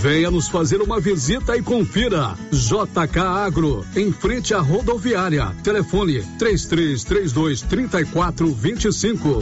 [0.00, 2.36] Venha nos fazer uma visita e confira.
[2.52, 5.52] JK Agro, em frente à rodoviária.
[5.64, 9.40] Telefone 3332 3425.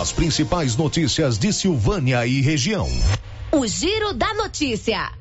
[0.00, 2.88] As principais notícias de Silvânia e região.
[3.52, 5.12] O Giro da Notícia.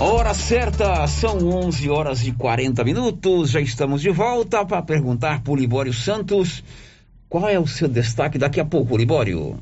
[0.00, 3.50] Hora certa, são 11 horas e 40 minutos.
[3.52, 6.64] Já estamos de volta para perguntar para o Libório Santos
[7.28, 9.56] qual é o seu destaque daqui a pouco, Libório.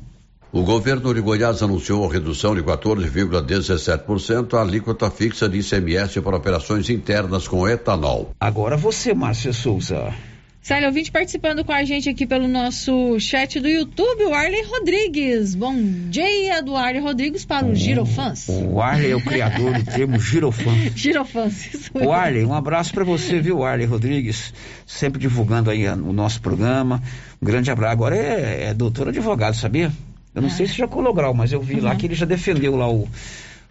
[0.55, 6.37] O governo de Goiás anunciou a redução de 14,17% a alíquota fixa de ICMS para
[6.37, 8.33] operações internas com etanol.
[8.39, 10.13] Agora você, Márcia Souza.
[10.61, 15.55] Célio, ouvinte participando com a gente aqui pelo nosso chat do YouTube, o Arley Rodrigues.
[15.55, 15.75] Bom
[16.09, 18.47] dia do Arley Rodrigues para o Girofãs.
[18.47, 20.71] O Arley é o criador do termo girofã.
[20.95, 24.53] Girofãs, isso O Arley, um abraço para você, viu, Arley Rodrigues,
[24.87, 27.03] sempre divulgando aí o nosso programa.
[27.41, 27.91] Um grande abraço.
[27.91, 29.91] Agora é, é doutor advogado, sabia?
[30.35, 31.83] Eu não sei se já colou grau, mas eu vi uhum.
[31.83, 33.07] lá que ele já defendeu lá o,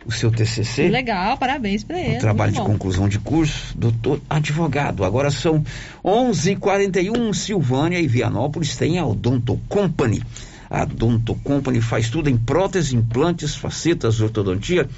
[0.07, 0.89] o seu TCC.
[0.89, 2.17] Legal, parabéns para ele.
[2.17, 5.05] O trabalho de conclusão de curso, doutor advogado.
[5.05, 5.63] Agora são
[6.03, 10.23] 11:41 Silvânia e Vianópolis tem a Odonto Company.
[10.71, 14.89] A Odonto Company faz tudo em próteses, implantes, facetas, ortodontia,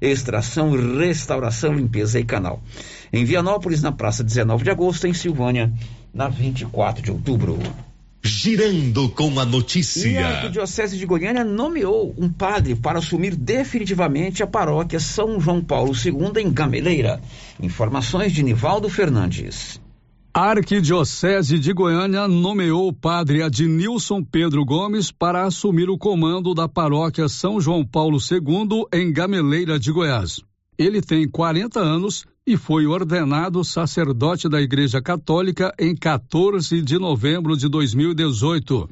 [0.00, 2.60] extração, restauração, limpeza e canal.
[3.12, 5.72] Em Vianópolis, na praça 19 de agosto, em Silvânia,
[6.12, 7.58] na 24 de outubro.
[8.24, 10.08] Girando com a notícia.
[10.08, 15.60] E a Arquidiocese de Goiânia nomeou um padre para assumir definitivamente a paróquia São João
[15.62, 17.20] Paulo II em Gameleira.
[17.60, 19.80] Informações de Nivaldo Fernandes.
[20.32, 26.68] A Arquidiocese de Goiânia nomeou o padre Adnilson Pedro Gomes para assumir o comando da
[26.68, 30.40] paróquia São João Paulo II em Gameleira de Goiás.
[30.78, 37.56] Ele tem 40 anos e foi ordenado sacerdote da Igreja Católica em 14 de novembro
[37.56, 38.88] de 2018.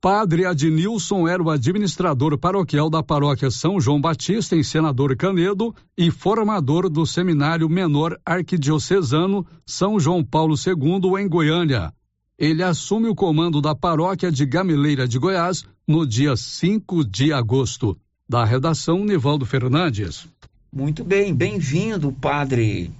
[0.00, 6.10] Padre Adnilson era o administrador paroquial da paróquia São João Batista, em Senador Canedo, e
[6.10, 11.90] formador do Seminário Menor Arquidiocesano São João Paulo II, em Goiânia.
[12.38, 17.96] Ele assume o comando da paróquia de Gameleira de Goiás no dia 5 de agosto.
[18.28, 20.26] Da redação, Nivaldo Fernandes.
[20.74, 22.90] Muito bem, bem-vindo, padre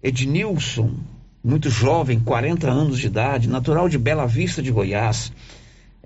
[0.00, 0.94] Ednilson,
[1.42, 5.32] muito jovem, 40 anos de idade, natural de Bela Vista de Goiás.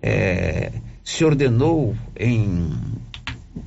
[0.01, 0.73] É,
[1.05, 2.71] se ordenou em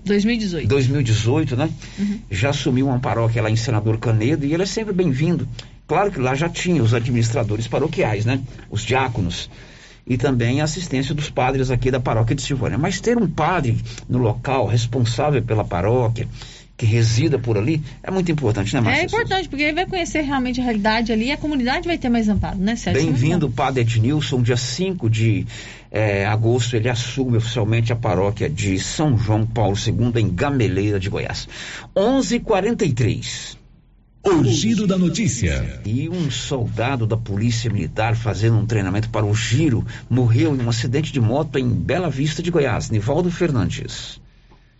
[0.03, 0.67] 2018.
[0.67, 1.69] 2018, né?
[1.99, 2.19] Uhum.
[2.31, 5.47] Já assumiu uma paróquia lá em Senador Canedo e ele é sempre bem-vindo.
[5.85, 8.41] Claro que lá já tinha os administradores paroquiais, né?
[8.67, 9.47] Os diáconos.
[10.07, 12.79] E também a assistência dos padres aqui da paróquia de Silvânia.
[12.79, 13.77] Mas ter um padre
[14.09, 16.27] no local responsável pela paróquia,
[16.75, 19.03] que resida por ali, é muito importante, né, Márcia?
[19.03, 22.09] É importante, porque ele vai conhecer realmente a realidade ali e a comunidade vai ter
[22.09, 23.03] mais amparo, né, Sérgio?
[23.03, 24.41] Bem-vindo, Padre Ednilson.
[24.41, 25.45] Dia 5 de
[25.91, 31.09] é, agosto, ele assume oficialmente a paróquia de São João Paulo II, em Gameleira de
[31.09, 31.47] Goiás.
[31.95, 33.57] 11:43
[34.25, 35.81] o giro da notícia.
[35.85, 40.69] E um soldado da Polícia Militar fazendo um treinamento para o giro morreu em um
[40.69, 42.89] acidente de moto em Bela Vista de Goiás.
[42.89, 44.22] Nivaldo Fernandes.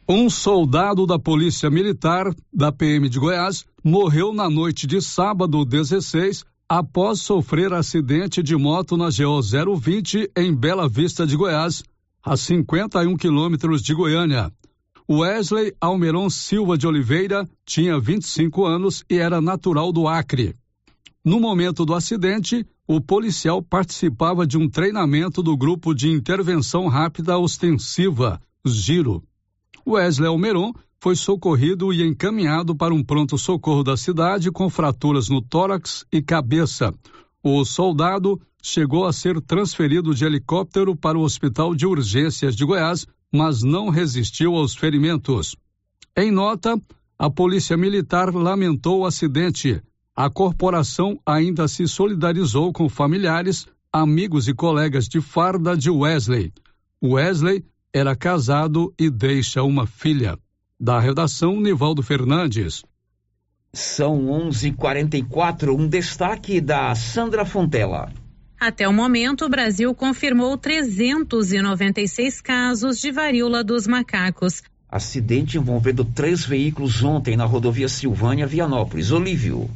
[0.07, 6.43] Um soldado da Polícia Militar da PM de Goiás morreu na noite de sábado 16
[6.67, 9.41] após sofrer acidente de moto na GO
[9.77, 11.85] 020 em Bela Vista de Goiás,
[12.21, 14.51] a 51 quilômetros de Goiânia.
[15.09, 20.53] Wesley Almeron Silva de Oliveira tinha 25 anos e era natural do Acre.
[21.23, 27.37] No momento do acidente, o policial participava de um treinamento do grupo de intervenção rápida
[27.37, 29.23] ostensiva, Giro.
[29.87, 36.05] Wesley Almeron foi socorrido e encaminhado para um pronto-socorro da cidade com fraturas no tórax
[36.11, 36.93] e cabeça.
[37.43, 43.05] O soldado chegou a ser transferido de helicóptero para o Hospital de Urgências de Goiás,
[43.31, 45.55] mas não resistiu aos ferimentos.
[46.15, 46.79] Em nota,
[47.19, 49.81] a Polícia Militar lamentou o acidente
[50.15, 56.53] a corporação ainda se solidarizou com familiares, amigos e colegas de farda de Wesley.
[57.03, 60.37] Wesley era casado e deixa uma filha.
[60.79, 62.83] Da redação, Nivaldo Fernandes.
[63.71, 65.75] São 11:44.
[65.75, 68.11] Um destaque da Sandra Fontela.
[68.59, 74.63] Até o momento, o Brasil confirmou 396 casos de varíola dos macacos.
[74.89, 79.11] Acidente envolvendo três veículos ontem na rodovia Silvânia Vianópolis.
[79.11, 79.69] Olívio.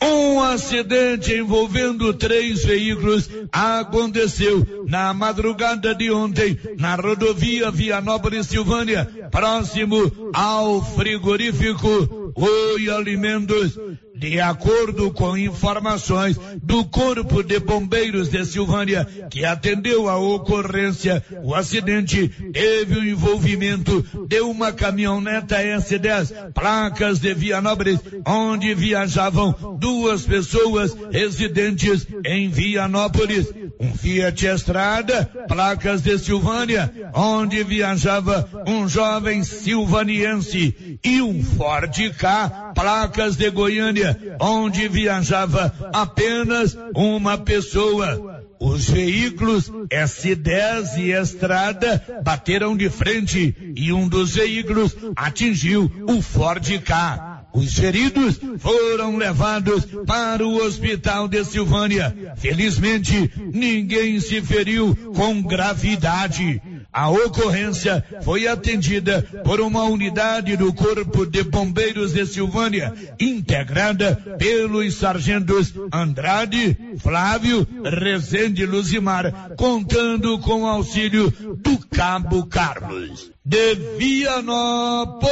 [0.00, 10.30] Um acidente envolvendo três veículos aconteceu na madrugada de ontem na rodovia Vianópolis Silvânia, próximo
[10.32, 13.76] ao frigorífico Oi Alimentos.
[14.18, 21.54] De acordo com informações do Corpo de Bombeiros de Silvânia, que atendeu a ocorrência, o
[21.54, 30.96] acidente teve o envolvimento de uma caminhoneta S10, placas de Vianópolis, onde viajavam duas pessoas
[31.12, 33.46] residentes em Vianópolis.
[33.80, 42.27] Um Fiat Estrada, placas de Silvânia, onde viajava um jovem silvaniense, e um Ford K,
[42.74, 48.44] placas de Goiânia, onde viajava apenas uma pessoa.
[48.60, 56.66] Os veículos S10 e Estrada bateram de frente e um dos veículos atingiu o Ford
[56.82, 57.44] K.
[57.54, 62.34] Os feridos foram levados para o hospital de Silvânia.
[62.36, 66.60] Felizmente, ninguém se feriu com gravidade.
[66.92, 74.94] A ocorrência foi atendida por uma unidade do Corpo de Bombeiros de Silvânia, integrada pelos
[74.94, 83.30] sargentos Andrade, Flávio, Rezende Luzimar, contando com o auxílio do Cabo Carlos.
[83.44, 85.28] De Vianópolis,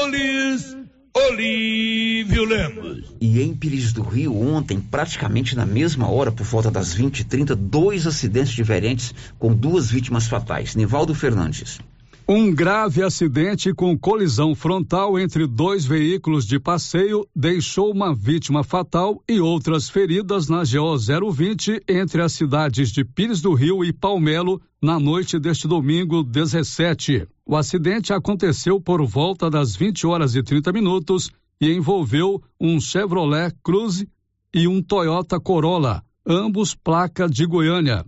[1.17, 3.15] Olívio Lemos.
[3.19, 8.07] E em Pires do Rio, ontem, praticamente na mesma hora, por volta das 20h30, dois
[8.07, 10.77] acidentes diferentes com duas vítimas fatais.
[10.77, 11.81] Nivaldo Fernandes.
[12.29, 19.23] Um grave acidente com colisão frontal entre dois veículos de passeio deixou uma vítima fatal
[19.27, 24.61] e outras feridas na GO 020 entre as cidades de Pires do Rio e Palmelo
[24.83, 27.27] na noite deste domingo 17.
[27.49, 31.31] O acidente aconteceu por volta das 20 horas e 30 minutos
[31.61, 34.09] e envolveu um Chevrolet Cruze
[34.53, 38.05] e um Toyota Corolla, ambos placa de Goiânia.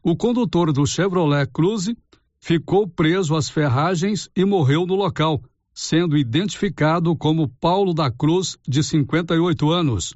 [0.00, 1.98] O condutor do Chevrolet Cruze
[2.38, 5.42] ficou preso às ferragens e morreu no local,
[5.74, 10.14] sendo identificado como Paulo da Cruz, de 58 anos.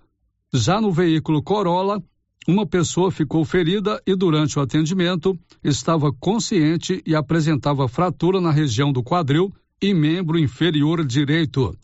[0.52, 2.00] Já no veículo Corolla,
[2.46, 8.92] uma pessoa ficou ferida e, durante o atendimento, estava consciente e apresentava fratura na região
[8.92, 11.76] do quadril e membro inferior direito.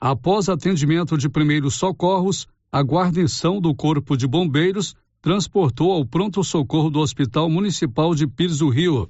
[0.00, 7.00] Após atendimento de primeiros socorros, a guarnição do Corpo de Bombeiros transportou ao pronto-socorro do
[7.00, 9.08] Hospital Municipal de Pires do Rio.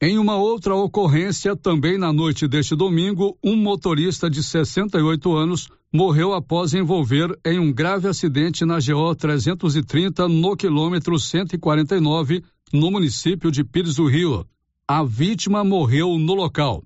[0.00, 6.32] Em uma outra ocorrência, também na noite deste domingo, um motorista de 68 anos morreu
[6.32, 13.64] após envolver em um grave acidente na GO 330 no quilômetro 149, no município de
[13.64, 14.46] Pires do Rio.
[14.86, 16.82] A vítima morreu no local.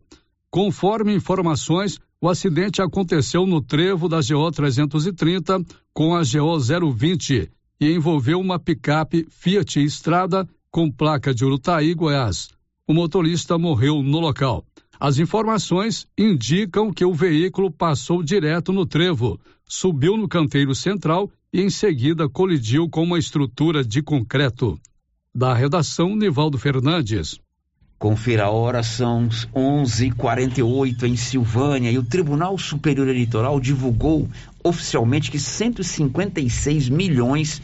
[0.51, 7.51] Conforme informações, o acidente aconteceu no trevo da GO 330 com a GO 020
[7.81, 12.49] e envolveu uma picape Fiat Estrada com placa de Urutaí, Goiás
[12.87, 14.65] o motorista morreu no local.
[14.99, 21.61] As informações indicam que o veículo passou direto no trevo, subiu no canteiro central e
[21.61, 24.79] em seguida colidiu com uma estrutura de concreto.
[25.35, 27.39] Da redação, Nivaldo Fernandes.
[27.99, 34.29] Confira a hora, são 11:48 em Silvânia e o Tribunal Superior Eleitoral divulgou
[34.63, 37.63] oficialmente que 156 milhões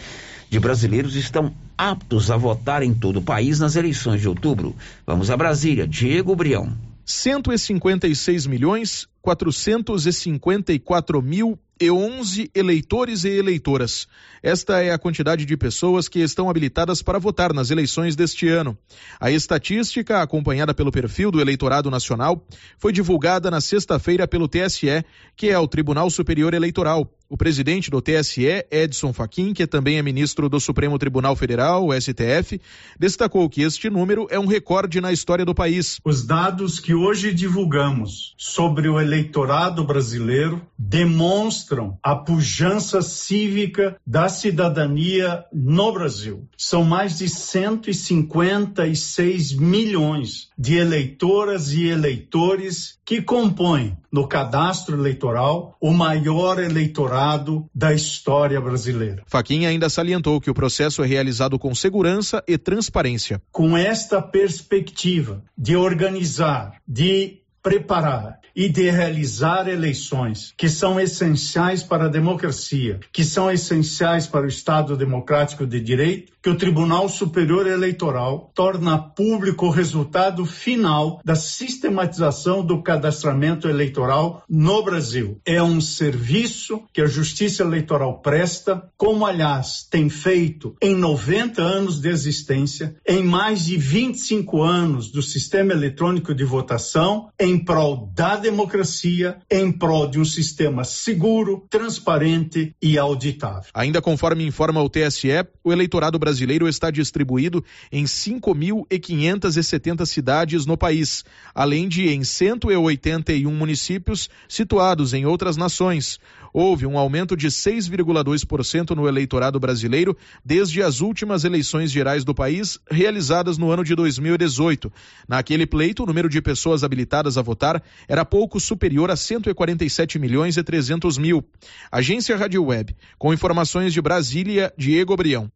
[0.49, 4.74] de brasileiros estão aptos a votar em todo o país nas eleições de outubro.
[5.07, 6.89] Vamos a Brasília, Diego Brião.
[7.11, 14.07] 156 milhões 454 mil e 11 eleitores e eleitoras.
[14.43, 18.77] Esta é a quantidade de pessoas que estão habilitadas para votar nas eleições deste ano.
[19.18, 22.47] A estatística, acompanhada pelo perfil do Eleitorado Nacional,
[22.79, 25.03] foi divulgada na sexta-feira pelo TSE,
[25.35, 27.11] que é o Tribunal Superior Eleitoral.
[27.31, 31.95] O presidente do TSE, Edson Fachin, que também é ministro do Supremo Tribunal Federal, o
[31.95, 32.61] STF,
[32.99, 36.01] destacou que este número é um recorde na história do país.
[36.05, 45.44] Os dados que hoje divulgamos sobre o eleitorado brasileiro demonstram a pujança cívica da cidadania
[45.52, 46.46] no Brasil.
[46.56, 55.92] São mais de 156 milhões de eleitoras e eleitores que compõem no cadastro eleitoral o
[55.92, 59.24] maior eleitorado da história brasileira.
[59.26, 63.42] Faquinha ainda salientou que o processo é realizado com segurança e transparência.
[63.50, 72.06] Com esta perspectiva de organizar, de preparar e de realizar eleições que são essenciais para
[72.06, 77.66] a democracia, que são essenciais para o Estado democrático de direito, que o Tribunal Superior
[77.66, 85.38] Eleitoral torna público o resultado final da sistematização do cadastramento eleitoral no Brasil.
[85.44, 92.00] É um serviço que a Justiça Eleitoral presta, como aliás tem feito em 90 anos
[92.00, 98.36] de existência, em mais de 25 anos do sistema eletrônico de votação, em prol da
[98.36, 103.70] democracia, em prol de um sistema seguro, transparente e auditável.
[103.74, 105.28] Ainda conforme informa o TSE,
[105.62, 111.24] o eleitorado brasileiro está distribuído em 5.570 cidades no país,
[111.55, 116.18] além de em 181 municípios situados em outras nações
[116.53, 122.78] houve um aumento de 6,2% no eleitorado brasileiro desde as últimas eleições gerais do país,
[122.90, 124.92] realizadas no ano de 2018.
[125.28, 130.57] Naquele pleito, o número de pessoas habilitadas a votar era pouco superior a 147 milhões
[130.57, 131.45] e 300 mil.
[131.91, 135.51] Agência Rádio Web, com informações de Brasília, Diego Brião.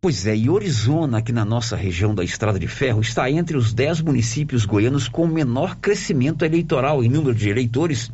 [0.00, 3.74] Pois é, e Orizona, aqui na nossa região da Estrada de Ferro, está entre os
[3.74, 8.08] 10 municípios goianos com menor crescimento eleitoral em número de eleitores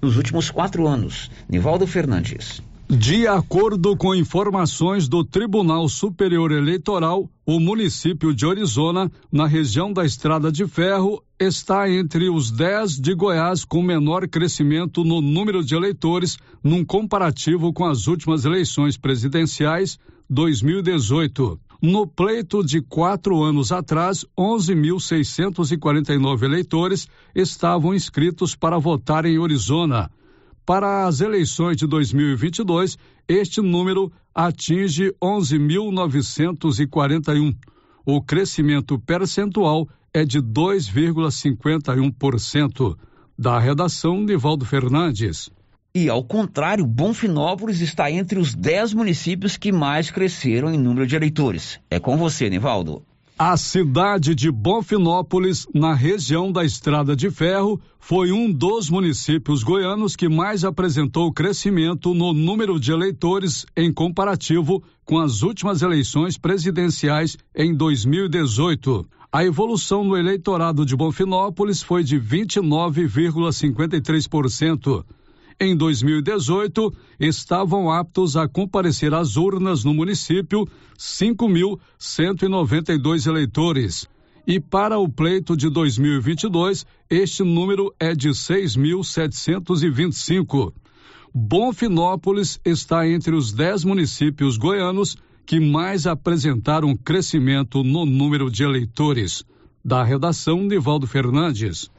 [0.00, 1.30] nos últimos quatro anos.
[1.46, 2.62] Nivaldo Fernandes.
[2.88, 10.04] De acordo com informações do Tribunal Superior Eleitoral, o município de Orizona, na região da
[10.04, 15.74] Estrada de Ferro, está entre os 10 de Goiás com menor crescimento no número de
[15.74, 19.98] eleitores, num comparativo com as últimas eleições presidenciais
[20.30, 21.58] 2018.
[21.82, 30.08] No pleito de quatro anos atrás, 11.649 eleitores estavam inscritos para votar em Arizona.
[30.66, 32.98] Para as eleições de 2022,
[33.28, 37.54] este número atinge 11.941.
[38.04, 42.96] O crescimento percentual é de 2,51%.
[43.38, 45.50] Da redação, Nivaldo Fernandes.
[45.94, 51.14] E, ao contrário, Bonfinópolis está entre os 10 municípios que mais cresceram em número de
[51.14, 51.78] eleitores.
[51.88, 53.04] É com você, Nivaldo.
[53.38, 60.16] A cidade de Bonfinópolis, na região da Estrada de Ferro, foi um dos municípios goianos
[60.16, 67.36] que mais apresentou crescimento no número de eleitores em comparativo com as últimas eleições presidenciais
[67.54, 69.06] em 2018.
[69.30, 75.04] A evolução no eleitorado de Bonfinópolis foi de 29,53%.
[75.58, 84.06] Em 2018, estavam aptos a comparecer às urnas no município 5.192 eleitores.
[84.46, 90.74] E para o pleito de 2022, este número é de 6.725.
[91.34, 99.42] Bonfinópolis está entre os 10 municípios goianos que mais apresentaram crescimento no número de eleitores.
[99.82, 101.90] Da redação, Nivaldo Fernandes.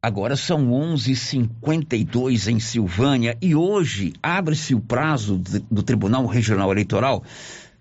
[0.00, 7.24] Agora são 11:52 em Silvânia e hoje abre-se o prazo do Tribunal Regional Eleitoral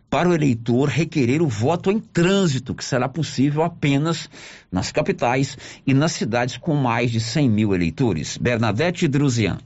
[0.09, 4.27] para o eleitor requerer o voto em trânsito, que será possível apenas
[4.71, 5.55] nas capitais
[5.85, 8.35] e nas cidades com mais de 100 mil eleitores.
[8.35, 9.59] Bernadette Druzian.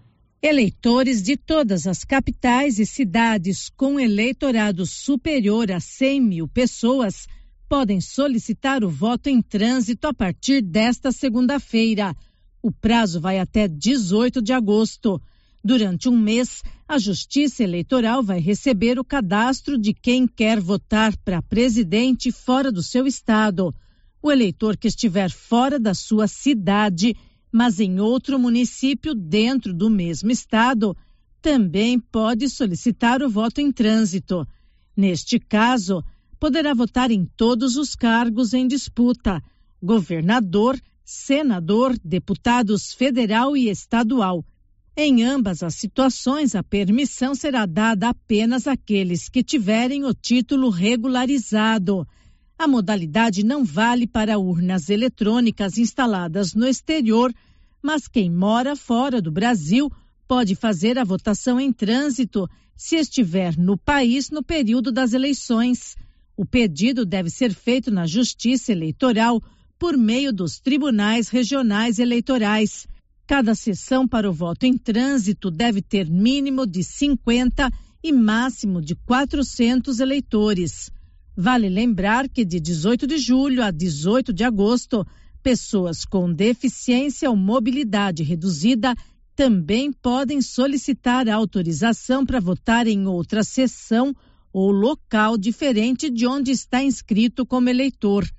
[0.44, 7.28] Eleitores de todas as capitais e cidades com eleitorado superior a 100 mil pessoas
[7.70, 12.14] podem solicitar o voto em trânsito a partir desta segunda-feira.
[12.64, 15.20] O prazo vai até 18 de agosto.
[15.64, 21.42] Durante um mês, a Justiça Eleitoral vai receber o cadastro de quem quer votar para
[21.42, 23.74] presidente fora do seu estado.
[24.22, 27.16] O eleitor que estiver fora da sua cidade,
[27.52, 30.96] mas em outro município dentro do mesmo estado,
[31.42, 34.48] também pode solicitar o voto em trânsito.
[34.96, 36.04] Neste caso,
[36.40, 39.42] poderá votar em todos os cargos em disputa:
[39.82, 44.46] governador, senador, deputados federal e estadual.
[44.96, 52.06] Em ambas as situações, a permissão será dada apenas àqueles que tiverem o título regularizado.
[52.58, 57.34] A modalidade não vale para urnas eletrônicas instaladas no exterior,
[57.82, 59.90] mas quem mora fora do Brasil
[60.28, 65.96] pode fazer a votação em trânsito se estiver no país no período das eleições.
[66.38, 69.42] O pedido deve ser feito na Justiça Eleitoral
[69.82, 72.86] por meio dos tribunais regionais eleitorais.
[73.26, 77.68] Cada sessão para o voto em trânsito deve ter mínimo de 50
[78.04, 80.92] e máximo de 400 eleitores.
[81.36, 85.04] Vale lembrar que de 18 de julho a 18 de agosto,
[85.42, 88.94] pessoas com deficiência ou mobilidade reduzida
[89.36, 94.16] também podem solicitar autorização para votar em outra sessão
[94.54, 98.30] ou local diferente de onde está inscrito como eleitor.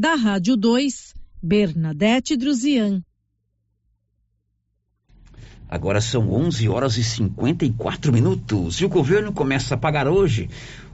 [0.00, 3.02] Da Rádio 2, Bernadette Druzian.
[5.68, 10.48] Agora são 11 horas e 54 minutos e o governo começa a pagar hoje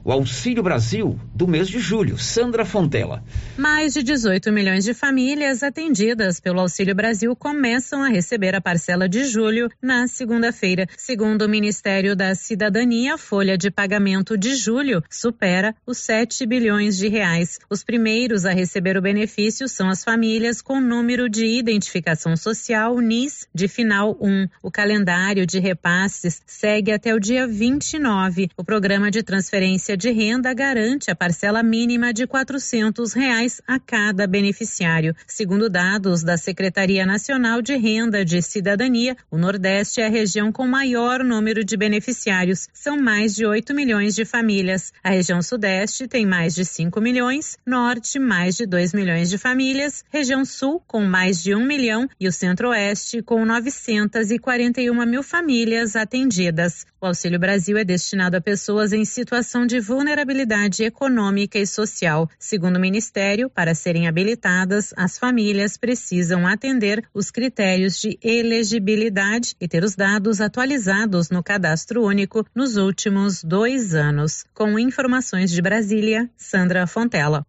[0.07, 2.17] o Auxílio Brasil do mês de julho.
[2.17, 3.21] Sandra Fontela.
[3.57, 9.09] Mais de 18 milhões de famílias atendidas pelo Auxílio Brasil começam a receber a parcela
[9.09, 10.87] de julho na segunda-feira.
[10.95, 16.97] Segundo o Ministério da Cidadania, a folha de pagamento de julho supera os 7 bilhões
[16.97, 17.59] de reais.
[17.69, 23.45] Os primeiros a receber o benefício são as famílias com número de identificação social NIS
[23.53, 24.47] de final 1.
[24.63, 28.47] O calendário de repasses segue até o dia 29.
[28.55, 34.27] O programa de transferência de renda garante a parcela mínima de 400 reais a cada
[34.27, 35.15] beneficiário.
[35.25, 40.67] Segundo dados da Secretaria Nacional de Renda de Cidadania, o Nordeste é a região com
[40.67, 42.69] maior número de beneficiários.
[42.71, 44.93] São mais de 8 milhões de famílias.
[45.03, 50.05] A região Sudeste tem mais de 5 milhões, Norte mais de 2 milhões de famílias,
[50.09, 56.85] região Sul com mais de 1 milhão e o Centro-Oeste com 941 mil famílias atendidas.
[57.01, 62.29] O Auxílio Brasil é destinado a pessoas em situação de vulnerabilidade econômica e social.
[62.37, 69.67] Segundo o Ministério, para serem habilitadas, as famílias precisam atender os critérios de elegibilidade e
[69.67, 74.43] ter os dados atualizados no cadastro único nos últimos dois anos.
[74.53, 77.45] Com informações de Brasília, Sandra Fontela.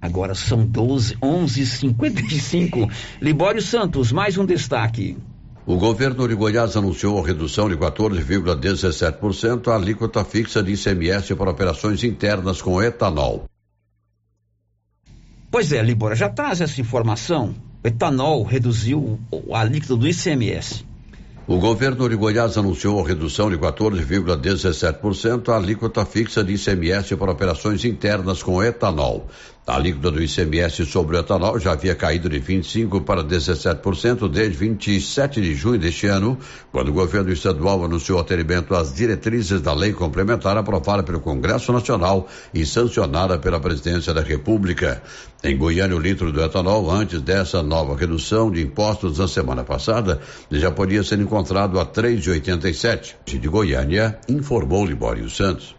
[0.00, 2.90] Agora são 12, 11h55.
[3.22, 5.16] Libório Santos, mais um destaque.
[5.66, 11.50] O governo de Goiás anunciou a redução de 14,17% a alíquota fixa de ICMS para
[11.50, 13.46] operações internas com etanol.
[15.50, 17.52] Pois é, Libora, já traz essa informação.
[17.82, 19.18] O etanol reduziu
[19.52, 20.84] a alíquota do ICMS.
[21.48, 27.32] O governo de Goiás anunciou a redução de 14,17% a alíquota fixa de ICMS para
[27.32, 29.28] operações internas com etanol.
[29.66, 34.56] A alíquota do ICMS sobre o etanol já havia caído de 25% para 17% desde
[34.56, 36.38] 27 de junho deste ano,
[36.70, 42.28] quando o governo estadual anunciou atendimento às diretrizes da lei complementar aprovada pelo Congresso Nacional
[42.54, 45.02] e sancionada pela Presidência da República.
[45.42, 50.20] Em Goiânia, o litro do etanol, antes dessa nova redução de impostos na semana passada,
[50.48, 53.16] já podia ser encontrado a 3,87.
[53.24, 55.74] De Goiânia, informou Libório Santos.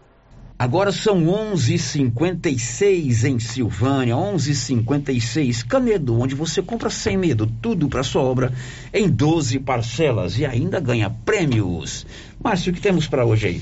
[0.60, 8.24] Agora são 11:56 em Silvânia, 11:56 Canedo, onde você compra sem medo tudo para sua
[8.24, 8.52] obra
[8.92, 12.08] em 12 parcelas e ainda ganha prêmios.
[12.44, 13.62] Márcio, o que temos para hoje aí?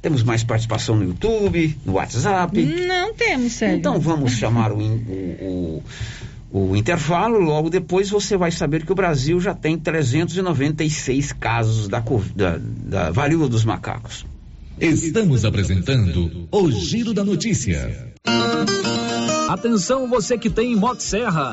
[0.00, 2.64] Temos mais participação no YouTube, no WhatsApp?
[2.64, 3.76] Não temos, Sérgio.
[3.76, 5.82] Então vamos chamar o, o,
[6.50, 7.38] o, o intervalo.
[7.38, 12.02] Logo depois você vai saber que o Brasil já tem 396 casos da,
[12.34, 14.24] da, da varíola dos macacos.
[14.80, 18.14] Estamos apresentando o Giro da Notícia.
[19.50, 21.52] Atenção você que tem Motosserra.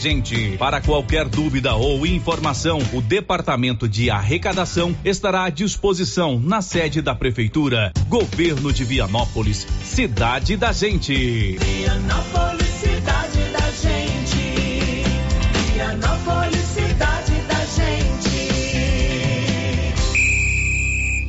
[0.01, 0.57] gente.
[0.57, 7.13] Para qualquer dúvida ou informação, o Departamento de Arrecadação estará à disposição na sede da
[7.13, 7.91] Prefeitura.
[8.07, 11.13] Governo de Vianópolis, cidade da gente.
[11.59, 15.03] Vianópolis, cidade da gente.
[15.73, 16.70] Vianópolis,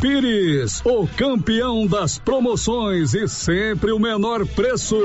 [0.00, 4.96] Pires, o campeão das promoções e sempre o menor preço.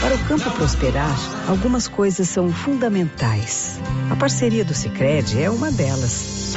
[0.00, 1.16] Para o campo prosperar,
[1.48, 3.78] algumas coisas são fundamentais.
[4.10, 6.56] A parceria do Sicredi é uma delas.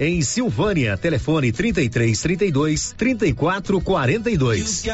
[0.00, 0.96] em Silvânia.
[0.96, 4.84] Telefone 33 32 34 42.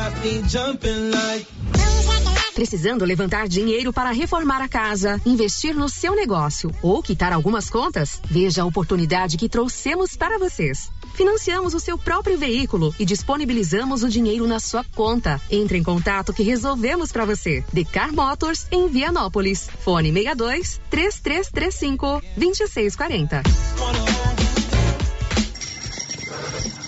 [2.55, 8.21] Precisando levantar dinheiro para reformar a casa, investir no seu negócio ou quitar algumas contas?
[8.31, 10.91] Veja a oportunidade que trouxemos para vocês.
[11.15, 15.41] Financiamos o seu próprio veículo e disponibilizamos o dinheiro na sua conta.
[15.51, 17.65] Entre em contato que resolvemos para você.
[17.73, 19.69] Decar Motors em Vianópolis.
[19.81, 23.43] Fone 62 3335 2640.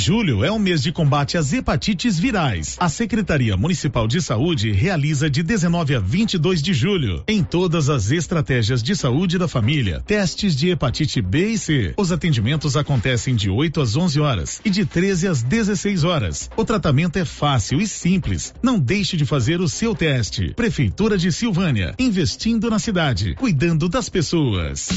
[0.00, 2.74] Julho é o mês de combate às hepatites virais.
[2.80, 8.10] A Secretaria Municipal de Saúde realiza de 19 a 22 de julho, em todas as
[8.10, 11.94] estratégias de saúde da família, testes de hepatite B e C.
[11.98, 16.50] Os atendimentos acontecem de 8 às 11 horas e de 13 às 16 horas.
[16.56, 18.54] O tratamento é fácil e simples.
[18.62, 20.54] Não deixe de fazer o seu teste.
[20.54, 24.88] Prefeitura de Silvânia, investindo na cidade, cuidando das pessoas.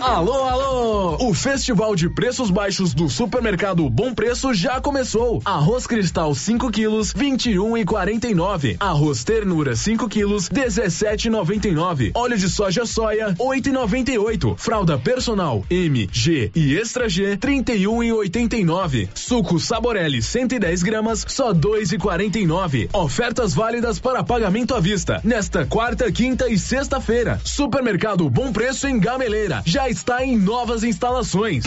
[0.00, 1.28] Alô, alô!
[1.28, 5.42] O Festival de Preços Baixos do Supermercado Bom Preço já começou.
[5.44, 8.76] Arroz Cristal 5 quilos, 21 e 49.
[8.80, 12.12] Arroz Ternura 5 quilos, 17,99.
[12.14, 14.56] Óleo de soja soia, 8,98.
[14.56, 19.10] Fralda Personal M, G e Extra G, 31 e 89.
[19.14, 22.88] Suco Saborelli 110 gramas, só 2,49.
[22.94, 25.20] Ofertas válidas para pagamento à vista.
[25.22, 27.38] Nesta quarta, quinta e sexta-feira.
[27.44, 29.62] Supermercado Bom Preço em Gameleira.
[29.66, 31.64] Já está em novas instalações.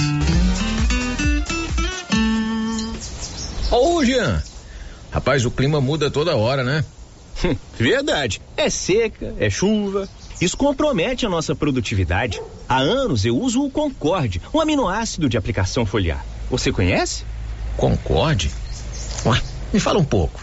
[3.72, 4.42] Ô, Jean.
[5.12, 6.84] Rapaz, o clima muda toda hora, né?
[7.78, 8.42] Verdade.
[8.56, 10.08] É seca, é chuva.
[10.40, 12.42] Isso compromete a nossa produtividade.
[12.68, 16.26] Há anos eu uso o Concorde, um aminoácido de aplicação foliar.
[16.50, 17.24] Você conhece?
[17.78, 18.52] Concorde?
[19.26, 20.43] Ué, me fala um pouco.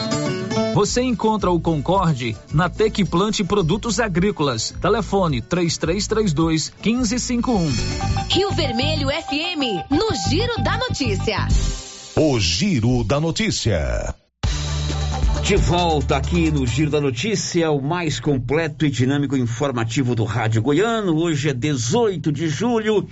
[0.73, 4.73] Você encontra o Concorde na Tec Plante Produtos Agrícolas.
[4.81, 7.71] Telefone 3332 1551.
[8.29, 11.47] Rio Vermelho FM, no Giro da Notícia.
[12.15, 14.13] O Giro da Notícia.
[15.43, 20.61] De volta aqui no Giro da Notícia, o mais completo e dinâmico informativo do Rádio
[20.61, 21.15] Goiano.
[21.17, 23.07] Hoje é 18 de julho,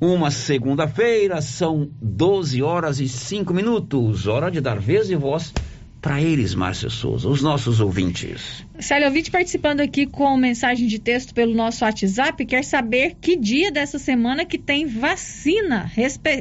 [0.00, 4.26] uma segunda-feira, são 12 horas e 5 minutos.
[4.26, 5.52] Hora de dar vez e voz
[6.00, 8.64] para eles, Márcia Souza, os nossos ouvintes.
[8.78, 13.72] Célio ouvinte participando aqui com mensagem de texto pelo nosso WhatsApp, quer saber que dia
[13.72, 15.90] dessa semana que tem vacina,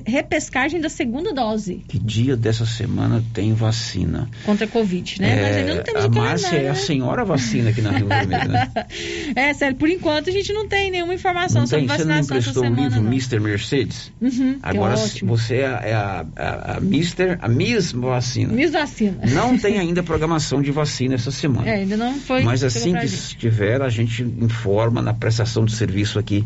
[0.05, 1.83] repescagem da segunda dose.
[1.87, 4.29] Que dia dessa semana tem vacina?
[4.45, 5.31] Contra a Covid, né?
[5.31, 8.49] É, Mas ainda não temos A Márcia é a senhora vacina aqui na Rio Vermelho,
[8.49, 8.71] né?
[9.35, 11.97] é, Célio, por enquanto a gente não tem nenhuma informação não sobre tem?
[11.97, 13.11] vacinação Você não emprestou o livro não.
[13.11, 13.39] Mr.
[13.39, 14.11] Mercedes?
[14.21, 17.37] Uhum, Agora você é a, a, a Mr.
[17.39, 18.53] a Miss Vacina.
[18.53, 19.21] Miss Vacina.
[19.27, 21.67] Não tem ainda programação de vacina essa semana.
[21.67, 22.43] É, ainda não foi.
[22.43, 26.45] Mas assim que estiver, a gente informa na prestação de serviço aqui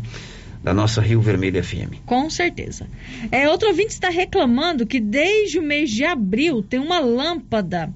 [0.62, 1.94] da nossa Rio Vermelho FM.
[2.04, 2.86] Com certeza.
[3.32, 7.92] É, outro ouvinte está reclamando que desde o mês de abril tem uma lâmpada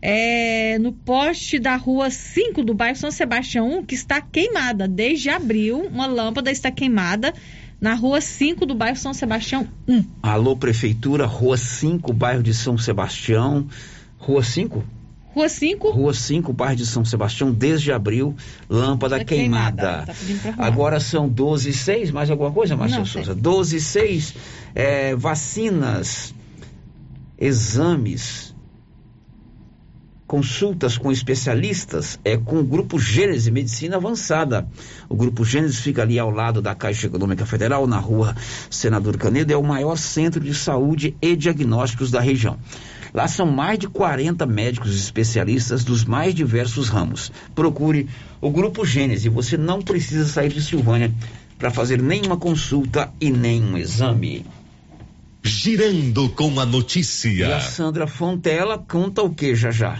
[0.00, 4.88] é, no poste da rua 5 do bairro São Sebastião 1 que está queimada.
[4.88, 7.34] Desde abril, uma lâmpada está queimada
[7.80, 10.04] na rua 5 do bairro São Sebastião 1.
[10.22, 13.66] Alô, Prefeitura, rua 5, bairro de São Sebastião.
[14.26, 14.84] Rua 5?
[15.32, 15.90] Rua 5?
[15.92, 18.34] Rua 5, bairro de São Sebastião, desde abril,
[18.68, 20.04] lâmpada queimada.
[20.04, 20.56] queimada.
[20.56, 23.36] Tá Agora são 12 e 6, mais alguma coisa, Márcia Souza?
[23.36, 24.34] 12 e 6,
[24.74, 26.34] é, vacinas,
[27.38, 28.52] exames,
[30.26, 34.66] consultas com especialistas, é com o Grupo Gênesis Medicina Avançada.
[35.08, 38.34] O Grupo Gênesis fica ali ao lado da Caixa Econômica Federal, na rua
[38.68, 42.58] Senador Canedo, é o maior centro de saúde e diagnósticos da região.
[43.16, 47.32] Lá são mais de 40 médicos especialistas dos mais diversos ramos.
[47.54, 48.10] Procure
[48.42, 49.30] o Grupo Gênese.
[49.30, 51.10] Você não precisa sair de Silvânia
[51.56, 54.44] para fazer nenhuma consulta e nenhum exame.
[55.42, 57.30] Girando com a notícia.
[57.30, 59.98] E a Sandra Fontela conta o que já já?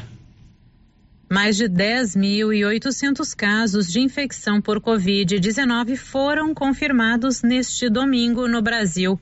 [1.32, 9.18] Mais de 10.800 casos de infecção por Covid-19 foram confirmados neste domingo no Brasil.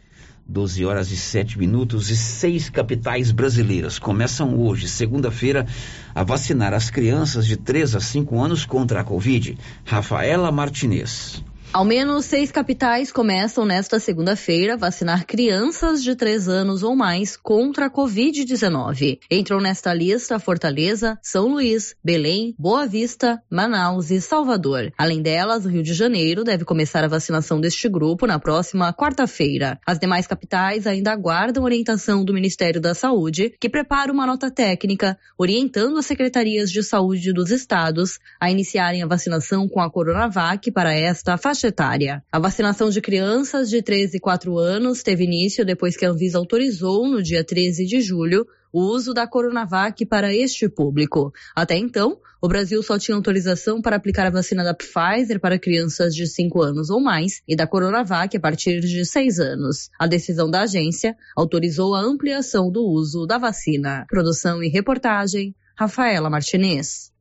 [0.47, 5.66] 12 horas e 7 minutos e seis capitais brasileiras começam hoje, segunda-feira,
[6.14, 9.57] a vacinar as crianças de 3 a 5 anos contra a Covid.
[9.84, 11.42] Rafaela Martinez.
[11.75, 17.37] Ao menos seis capitais começam nesta segunda-feira a vacinar crianças de três anos ou mais
[17.37, 19.18] contra a Covid-19.
[19.29, 24.93] Entram nesta lista Fortaleza, São Luís, Belém, Boa Vista, Manaus e Salvador.
[24.97, 29.77] Além delas, o Rio de Janeiro deve começar a vacinação deste grupo na próxima quarta-feira.
[29.85, 35.18] As demais capitais ainda aguardam orientação do Ministério da Saúde, que prepara uma nota técnica
[35.37, 40.95] orientando as secretarias de saúde dos estados a iniciarem a vacinação com a Coronavac para
[40.95, 42.23] esta faixa etária.
[42.31, 46.39] A vacinação de crianças de 13 e 4 anos teve início depois que a Anvisa
[46.39, 51.33] autorizou, no dia 13 de julho, o uso da Coronavac para este público.
[51.55, 56.13] Até então, o Brasil só tinha autorização para aplicar a vacina da Pfizer para crianças
[56.13, 59.91] de 5 anos ou mais e da Coronavac a partir de 6 anos.
[59.97, 64.05] A decisão da agência autorizou a ampliação do uso da vacina.
[64.09, 67.13] Produção e reportagem, Rafaela Martinez.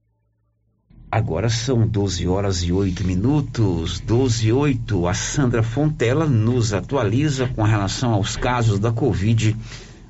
[1.15, 5.07] Agora são 12 horas e 8 minutos, 12 e 8.
[5.07, 9.55] A Sandra Fontela nos atualiza com relação aos casos da Covid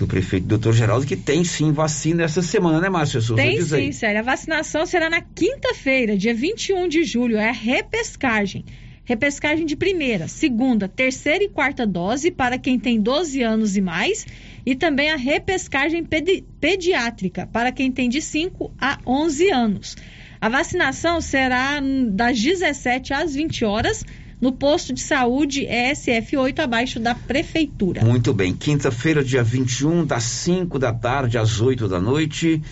[0.00, 3.42] do prefeito doutor Geraldo, que tem sim vacina essa semana, né, Márcia Souza?
[3.42, 4.20] Tem sim, Célia.
[4.20, 7.36] A vacinação será na quinta-feira, dia 21 de julho.
[7.36, 8.64] É a repescagem.
[9.04, 14.26] Repescagem de primeira, segunda, terceira e quarta dose para quem tem 12 anos e mais.
[14.64, 19.96] E também a repescagem pedi pediátrica para quem tem de 5 a 11 anos.
[20.40, 21.78] A vacinação será
[22.08, 24.02] das 17 às 20 horas
[24.40, 28.04] no posto de saúde ESF8, abaixo da prefeitura.
[28.04, 28.54] Muito bem.
[28.54, 32.62] Quinta-feira, dia 21, das 5 da tarde às 8 da noite.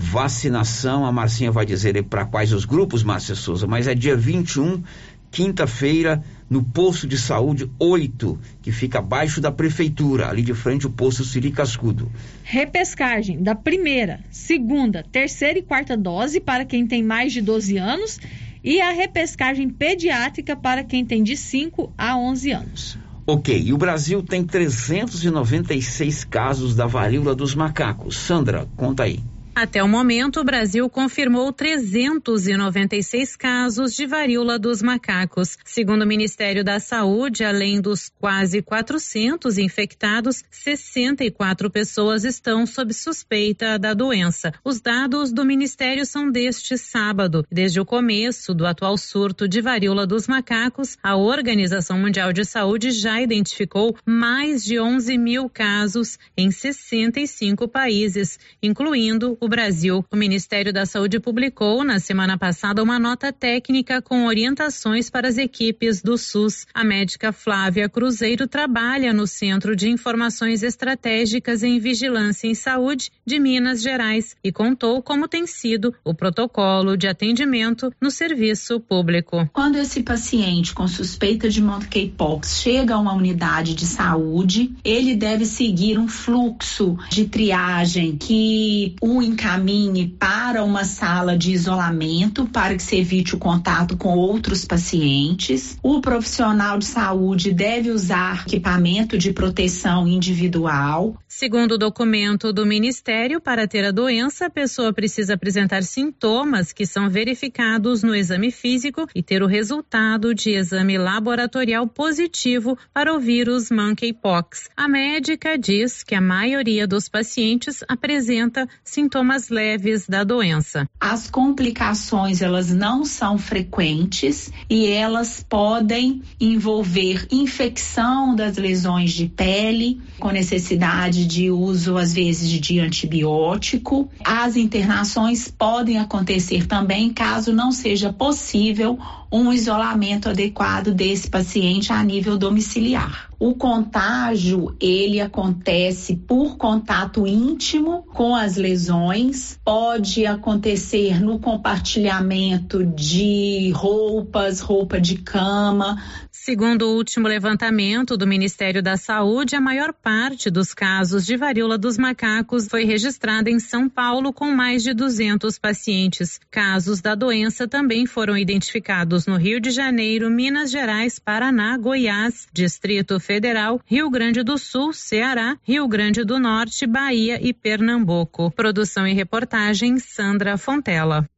[0.00, 4.80] Vacinação, a Marcinha vai dizer para quais os grupos, Márcia Souza, mas é dia 21,
[5.28, 10.90] quinta-feira, no posto de saúde 8, que fica abaixo da prefeitura, ali de frente o
[10.90, 12.12] posto Siri Cascudo.
[12.44, 18.20] Repescagem da primeira, segunda, terceira e quarta dose para quem tem mais de 12 anos
[18.62, 22.98] e a repescagem pediátrica para quem tem de 5 a 11 anos.
[23.26, 28.16] Ok, e o Brasil tem 396 casos da varíola dos macacos.
[28.16, 29.20] Sandra, conta aí.
[29.60, 35.58] Até o momento, o Brasil confirmou 396 casos de varíola dos macacos.
[35.64, 43.76] Segundo o Ministério da Saúde, além dos quase 400 infectados, 64 pessoas estão sob suspeita
[43.80, 44.54] da doença.
[44.64, 47.44] Os dados do Ministério são deste sábado.
[47.50, 52.92] Desde o começo do atual surto de varíola dos macacos, a Organização Mundial de Saúde
[52.92, 60.04] já identificou mais de 11 mil casos em 65 países, incluindo o Brasil.
[60.10, 65.38] O Ministério da Saúde publicou na semana passada uma nota técnica com orientações para as
[65.38, 66.66] equipes do SUS.
[66.74, 73.38] A médica Flávia Cruzeiro trabalha no Centro de Informações Estratégicas em Vigilância em Saúde de
[73.38, 79.48] Minas Gerais e contou como tem sido o protocolo de atendimento no serviço público.
[79.52, 85.44] Quando esse paciente com suspeita de monkeypox chega a uma unidade de saúde, ele deve
[85.44, 92.82] seguir um fluxo de triagem que o encaminhe para uma sala de isolamento para que
[92.82, 95.76] se evite o contato com outros pacientes.
[95.82, 101.16] O profissional de saúde deve usar equipamento de proteção individual.
[101.28, 106.86] Segundo o documento do Ministério, para ter a doença, a pessoa precisa apresentar sintomas que
[106.86, 113.20] são verificados no exame físico e ter o resultado de exame laboratorial positivo para o
[113.20, 114.70] vírus monkeypox.
[114.76, 120.88] A médica diz que a maioria dos pacientes apresenta sintomas sintomas leves da doença.
[121.00, 130.00] As complicações elas não são frequentes e elas podem envolver infecção das lesões de pele,
[130.20, 134.08] com necessidade de uso às vezes de antibiótico.
[134.24, 138.98] As internações podem acontecer também caso não seja possível
[139.32, 143.27] um isolamento adequado desse paciente a nível domiciliar.
[143.40, 153.70] O contágio, ele acontece por contato íntimo com as lesões, pode acontecer no compartilhamento de
[153.76, 156.02] roupas, roupa de cama,
[156.48, 161.76] Segundo o último levantamento do Ministério da Saúde, a maior parte dos casos de varíola
[161.76, 166.40] dos macacos foi registrada em São Paulo, com mais de 200 pacientes.
[166.50, 173.20] Casos da doença também foram identificados no Rio de Janeiro, Minas Gerais, Paraná, Goiás, Distrito
[173.20, 178.50] Federal, Rio Grande do Sul, Ceará, Rio Grande do Norte, Bahia e Pernambuco.
[178.52, 181.28] Produção e reportagem Sandra Fontela.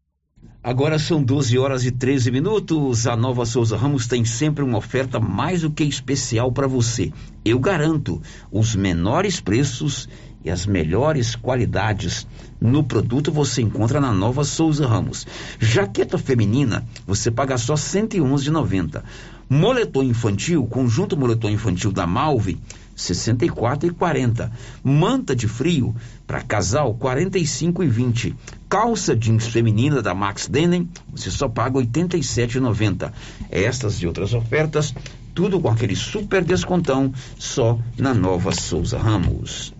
[0.62, 3.06] Agora são 12 horas e 13 minutos.
[3.06, 7.10] A Nova Souza Ramos tem sempre uma oferta mais do que especial para você.
[7.42, 8.20] Eu garanto
[8.52, 10.06] os menores preços
[10.44, 12.26] e as melhores qualidades
[12.60, 15.26] no produto você encontra na Nova Souza Ramos.
[15.58, 19.02] Jaqueta feminina você paga só R$ 111,90.
[19.48, 22.60] Moletom infantil, conjunto moletom infantil da Malve
[23.00, 24.52] 64 e 40.
[24.82, 25.94] Manta de frio
[26.26, 28.36] para casal 45 e 20.
[28.68, 33.12] Calça jeans feminina da Max Denim, você só paga 87,90.
[33.50, 34.94] Estas e outras ofertas,
[35.34, 39.74] tudo com aquele super descontão só na Nova Souza Ramos.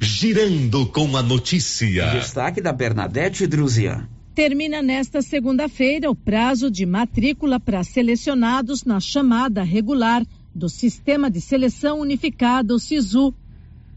[0.00, 2.10] Girando com a notícia.
[2.10, 4.08] Destaque da Bernadette Druzian.
[4.34, 10.24] Termina nesta segunda-feira o prazo de matrícula para selecionados na chamada regular
[10.54, 13.34] do Sistema de Seleção Unificado, SISU.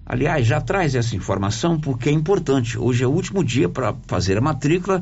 [0.05, 2.77] Aliás, já traz essa informação porque é importante.
[2.77, 5.01] Hoje é o último dia para fazer a matrícula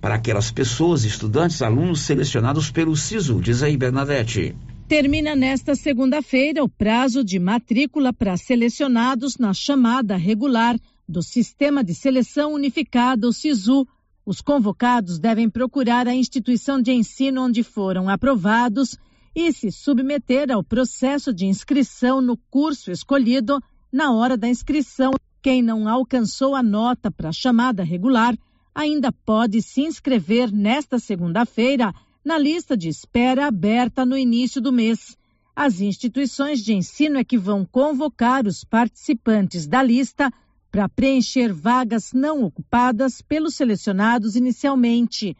[0.00, 3.40] para aquelas pessoas, estudantes, alunos selecionados pelo SISU.
[3.40, 4.54] Diz aí, Bernadette.
[4.86, 11.94] Termina nesta segunda-feira o prazo de matrícula para selecionados na chamada regular do Sistema de
[11.94, 13.86] Seleção Unificado, SISU.
[14.24, 18.96] Os convocados devem procurar a instituição de ensino onde foram aprovados
[19.40, 23.62] e se submeter ao processo de inscrição no curso escolhido
[23.92, 25.12] na hora da inscrição.
[25.40, 28.36] Quem não alcançou a nota para a chamada regular
[28.74, 31.94] ainda pode se inscrever nesta segunda-feira
[32.24, 35.16] na lista de espera aberta no início do mês.
[35.54, 40.32] As instituições de ensino é que vão convocar os participantes da lista
[40.68, 45.36] para preencher vagas não ocupadas pelos selecionados inicialmente.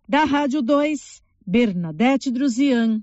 [0.08, 3.02] Da Rádio 2, Bernadette Druzian.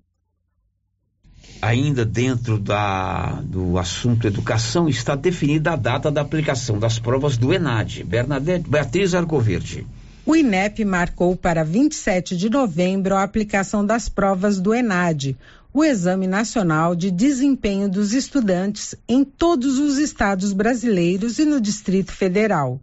[1.60, 7.52] Ainda dentro da, do assunto educação, está definida a data da aplicação das provas do
[7.52, 8.04] ENAD.
[8.04, 9.84] Bernadette Beatriz Arcoverde.
[10.28, 15.39] O INEP marcou para 27 de novembro a aplicação das provas do ENAD,
[15.73, 22.11] o Exame Nacional de Desempenho dos Estudantes em todos os estados brasileiros e no Distrito
[22.11, 22.81] Federal.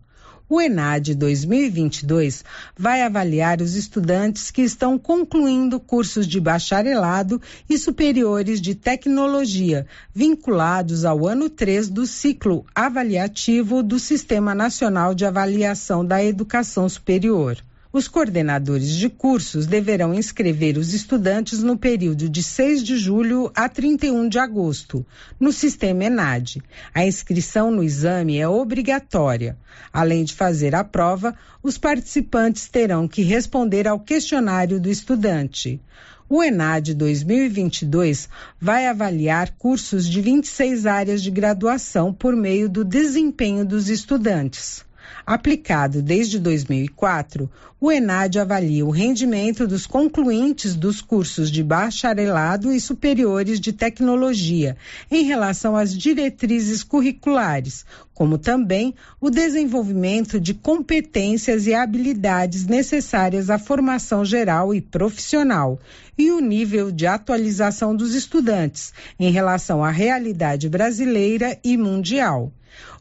[0.55, 2.45] O ENAD 2022
[2.77, 11.05] vai avaliar os estudantes que estão concluindo cursos de bacharelado e superiores de tecnologia, vinculados
[11.05, 17.57] ao ano 3 do ciclo avaliativo do Sistema Nacional de Avaliação da Educação Superior.
[17.95, 23.69] Os coordenadores de cursos deverão inscrever os estudantes no período de 6 de julho a
[23.69, 25.05] 31 de agosto,
[25.39, 26.59] no sistema ENAD.
[26.91, 29.59] A inscrição no exame é obrigatória.
[29.93, 35.79] Além de fazer a prova, os participantes terão que responder ao questionário do estudante.
[36.27, 38.27] O ENAD 2022
[38.59, 44.83] vai avaliar cursos de 26 áreas de graduação por meio do desempenho dos estudantes.
[45.25, 47.49] Aplicado desde 2004,
[47.79, 54.77] o ENAD avalia o rendimento dos concluintes dos cursos de bacharelado e superiores de tecnologia
[55.11, 63.57] em relação às diretrizes curriculares, como também o desenvolvimento de competências e habilidades necessárias à
[63.57, 65.79] formação geral e profissional,
[66.17, 72.51] e o nível de atualização dos estudantes em relação à realidade brasileira e mundial.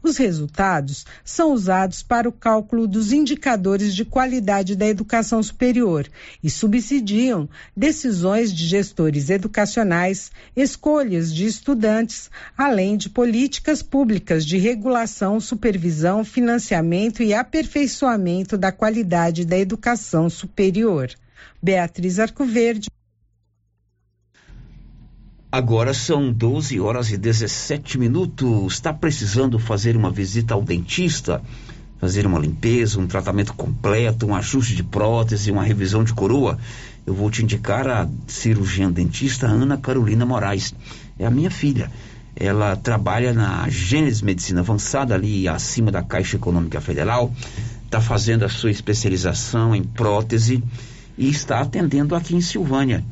[0.02, 6.08] Os resultados são usados para o cálculo dos indicadores de qualidade da educação superior
[6.42, 15.40] e subsidiam decisões de gestores educacionais, escolhas de estudantes, além de políticas públicas de regulação,
[15.40, 21.10] supervisão, financiamento e aperfeiçoamento da qualidade da educação superior.
[21.62, 22.88] Beatriz Arcoverde.
[25.54, 28.72] Agora são 12 horas e 17 minutos.
[28.72, 31.42] Está precisando fazer uma visita ao dentista?
[32.00, 36.58] Fazer uma limpeza, um tratamento completo, um ajuste de prótese, uma revisão de coroa?
[37.06, 40.74] Eu vou te indicar a cirurgiã dentista Ana Carolina Moraes.
[41.18, 41.90] É a minha filha.
[42.34, 47.30] Ela trabalha na Gênesis Medicina Avançada, ali acima da Caixa Econômica Federal.
[47.84, 50.64] Está fazendo a sua especialização em prótese
[51.18, 53.04] e está atendendo aqui em Silvânia.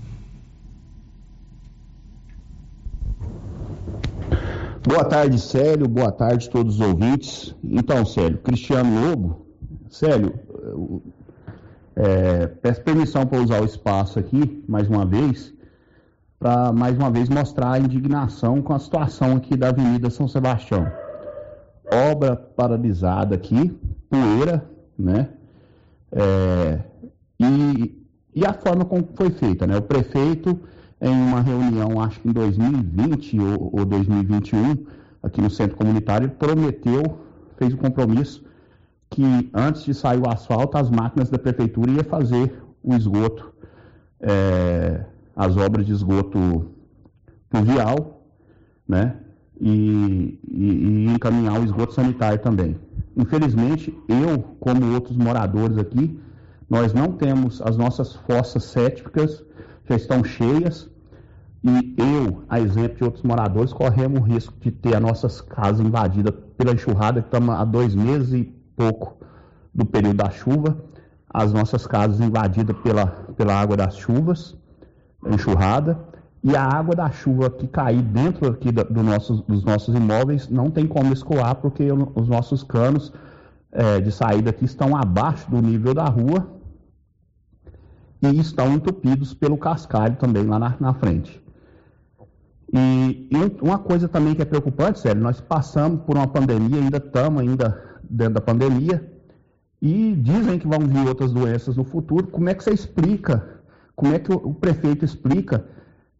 [4.88, 5.86] Boa tarde, Célio.
[5.86, 7.54] Boa tarde a todos os ouvintes.
[7.62, 9.46] Então, Célio, Cristiano Lobo.
[9.90, 10.32] Célio,
[11.94, 15.52] é, peço permissão para usar o espaço aqui, mais uma vez,
[16.38, 20.90] para mais uma vez mostrar a indignação com a situação aqui da Avenida São Sebastião.
[22.10, 23.78] Obra paralisada aqui,
[24.08, 24.64] poeira,
[24.98, 25.28] né?
[26.10, 26.78] É,
[27.38, 29.76] e, e a forma como foi feita, né?
[29.76, 30.58] O prefeito
[31.00, 34.86] em uma reunião, acho que em 2020 ou, ou 2021,
[35.22, 37.20] aqui no centro comunitário, prometeu,
[37.56, 38.44] fez o um compromisso
[39.10, 43.52] que antes de sair o asfalto, as máquinas da prefeitura ia fazer o esgoto,
[44.20, 45.04] é,
[45.34, 46.66] as obras de esgoto
[47.48, 48.22] pluvial,
[48.86, 49.16] né?
[49.60, 52.78] E, e, e, encaminhar o esgoto sanitário também.
[53.16, 56.20] Infelizmente, eu, como outros moradores aqui,
[56.70, 59.42] nós não temos as nossas fossas céticas
[59.88, 60.90] já estão cheias
[61.62, 65.80] e eu, a exemplo de outros moradores, corremos o risco de ter as nossas casas
[65.80, 68.44] invadidas pela enxurrada, que estamos há dois meses e
[68.76, 69.16] pouco
[69.74, 70.76] do período da chuva,
[71.28, 73.06] as nossas casas invadidas pela,
[73.36, 74.56] pela água das chuvas,
[75.26, 75.98] enxurrada,
[76.44, 80.70] e a água da chuva que cair dentro aqui do, nossos, dos nossos imóveis não
[80.70, 83.12] tem como escoar, porque os nossos canos
[83.72, 86.57] é, de saída aqui estão abaixo do nível da rua
[88.20, 91.42] e estão entupidos pelo cascalho também lá na, na frente.
[92.72, 96.98] E, e, uma coisa também que é preocupante, sério, nós passamos por uma pandemia, ainda
[96.98, 99.12] estamos ainda dentro da pandemia,
[99.80, 102.26] e dizem que vão vir outras doenças no futuro.
[102.26, 103.60] Como é que você explica?
[103.94, 105.64] Como é que o, o prefeito explica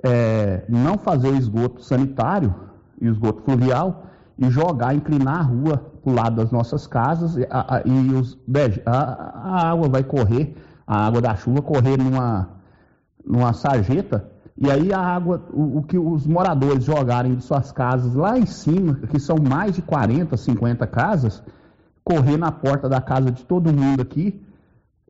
[0.02, 2.54] é, não fazer esgoto sanitário
[3.00, 4.06] e esgoto fluvial
[4.38, 8.38] e jogar, inclinar a rua para o lado das nossas casas e, a, e os,
[8.86, 10.54] a, a água vai correr
[10.88, 12.48] a água da chuva correr numa,
[13.22, 18.14] numa sarjeta, e aí a água, o, o, que os moradores jogarem de suas casas
[18.14, 21.42] lá em cima, que são mais de 40, 50 casas,
[22.02, 24.42] correr na porta da casa de todo mundo aqui,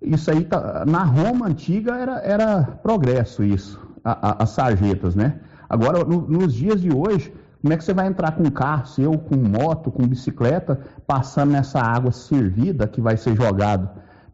[0.02, 5.38] isso aí, tá, na Roma antiga era, era progresso isso, as sarjetas, né?
[5.70, 7.32] Agora, no, nos dias de hoje,
[7.62, 11.80] como é que você vai entrar com carro seu, com moto, com bicicleta, passando nessa
[11.80, 13.88] água servida que vai ser jogado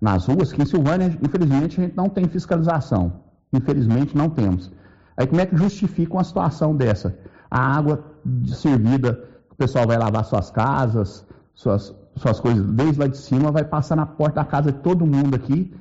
[0.05, 3.05] nas ruas, que em Silvânia, infelizmente, a gente não tem fiscalização.
[3.51, 4.71] Infelizmente, não temos.
[5.17, 7.17] Aí, como é que justifica uma situação dessa?
[7.51, 8.05] A água
[8.47, 13.65] servida, o pessoal vai lavar suas casas, suas, suas coisas, desde lá de cima, vai
[13.65, 15.73] passar na porta da casa de todo mundo aqui.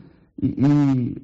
[0.41, 0.47] E,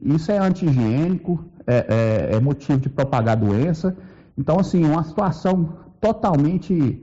[0.03, 3.95] e isso é anti-higiênico, é, é, é motivo de propagar doença.
[4.37, 5.69] Então, assim, uma situação
[6.01, 7.01] totalmente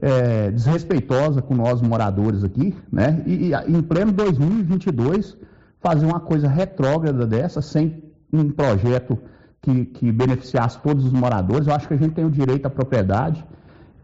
[0.00, 3.22] é, desrespeitosa com nós moradores aqui, né?
[3.26, 5.36] E, e, em pleno 2022
[5.80, 8.02] fazer uma coisa retrógrada dessa, sem
[8.32, 9.18] um projeto
[9.62, 11.66] que, que beneficiasse todos os moradores.
[11.66, 13.44] Eu acho que a gente tem o direito à propriedade.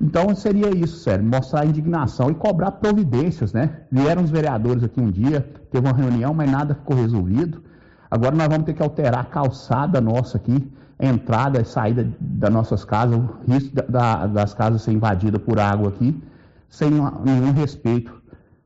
[0.00, 3.82] Então seria isso, sério, mostrar indignação e cobrar providências, né?
[3.90, 7.62] Vieram os vereadores aqui um dia, teve uma reunião, mas nada ficou resolvido.
[8.10, 10.68] Agora nós vamos ter que alterar a calçada nossa aqui.
[11.02, 15.88] Entrada e saída das nossas casas, o risco da, das casas ser invadidas por água
[15.88, 16.22] aqui,
[16.70, 18.22] sem nenhum respeito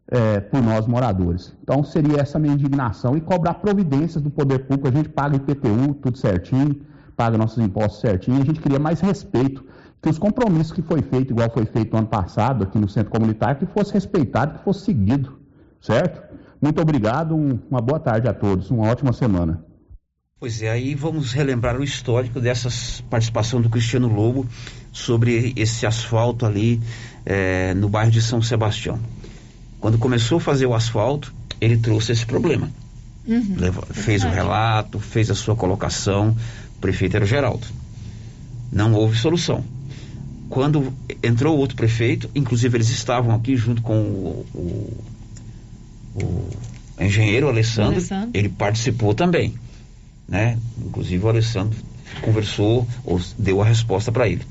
[0.09, 1.57] é, por nós moradores.
[1.63, 4.87] Então seria essa minha indignação e cobrar providências do poder público.
[4.87, 6.77] A gente paga IPTU, tudo certinho,
[7.17, 8.43] paga nossos impostos certinho.
[8.43, 9.65] A gente queria mais respeito,
[10.03, 13.11] que os compromissos que foi feito, igual foi feito no ano passado aqui no centro
[13.11, 15.39] comunitário, que fosse respeitado, que fosse seguido,
[15.81, 16.23] certo?
[16.61, 19.65] Muito obrigado, um, uma boa tarde a todos, uma ótima semana.
[20.39, 22.69] Pois é, aí vamos relembrar o histórico dessa
[23.09, 24.47] participação do Cristiano Lobo
[24.93, 26.79] sobre esse asfalto ali
[27.25, 29.01] é, no bairro de São Sebastião.
[29.81, 32.71] Quando começou a fazer o asfalto, ele trouxe esse problema.
[33.27, 36.37] Uhum, Levou, fez o relato, fez a sua colocação,
[36.77, 37.67] o prefeito era o Geraldo.
[38.71, 39.65] Não houve solução.
[40.51, 40.93] Quando
[41.23, 45.01] entrou outro prefeito, inclusive eles estavam aqui junto com o, o,
[46.15, 49.55] o engenheiro Alessandro, Alessandro, ele participou também
[50.29, 50.59] né?
[50.79, 51.79] Inclusive o Alessandro
[52.23, 54.43] conversou ou deu a resposta para ele.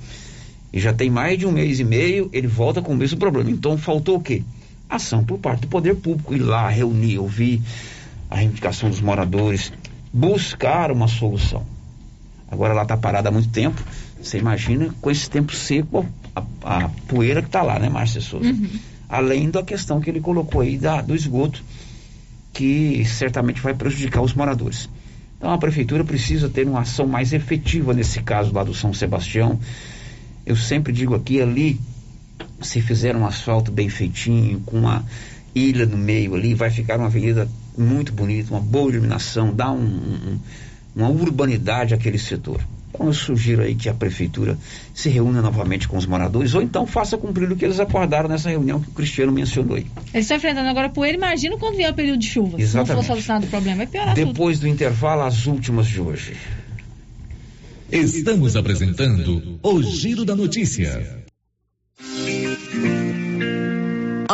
[0.72, 3.50] E já tem mais de um mês e meio, ele volta com o mesmo problema.
[3.50, 4.44] Então faltou o quê?
[4.90, 7.62] Ação por parte do poder público, ir lá, reunir, ouvir
[8.30, 9.72] a reivindicação dos moradores,
[10.12, 11.66] buscar uma solução.
[12.50, 13.82] Agora ela está parada há muito tempo.
[14.22, 18.50] Você imagina com esse tempo seco a, a poeira que está lá, né, Márcia Souza?
[18.50, 18.70] Uhum.
[19.08, 21.64] Além da questão que ele colocou aí da, do esgoto,
[22.52, 24.90] que certamente vai prejudicar os moradores.
[25.38, 29.60] Então a prefeitura precisa ter uma ação mais efetiva nesse caso lá do São Sebastião.
[30.46, 31.80] Eu sempre digo aqui, ali,
[32.62, 35.06] se fizer um asfalto bem feitinho, com uma
[35.54, 39.84] ilha no meio ali, vai ficar uma avenida muito bonita, uma boa iluminação, dá um,
[39.84, 40.40] um,
[40.96, 42.62] uma urbanidade àquele setor.
[42.96, 44.58] Então eu sugiro aí que a prefeitura
[44.94, 48.50] se reúna novamente com os moradores ou então faça cumprir o que eles acordaram nessa
[48.50, 49.86] reunião que o Cristiano mencionou aí.
[50.14, 52.60] Eles estão enfrentando agora poeira, imagina quando vier o período de chuva.
[52.60, 52.88] Exatamente.
[52.88, 54.68] Se não for solucionado o problema, vai piorar Depois tudo.
[54.68, 56.34] do intervalo, as últimas de hoje.
[57.92, 61.25] Estamos apresentando o Giro da Notícia.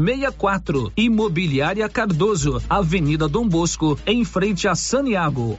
[0.00, 0.92] 64.
[0.96, 5.58] Imobiliária Cardoso, Avenida Dom Bosco, em frente a Saniago.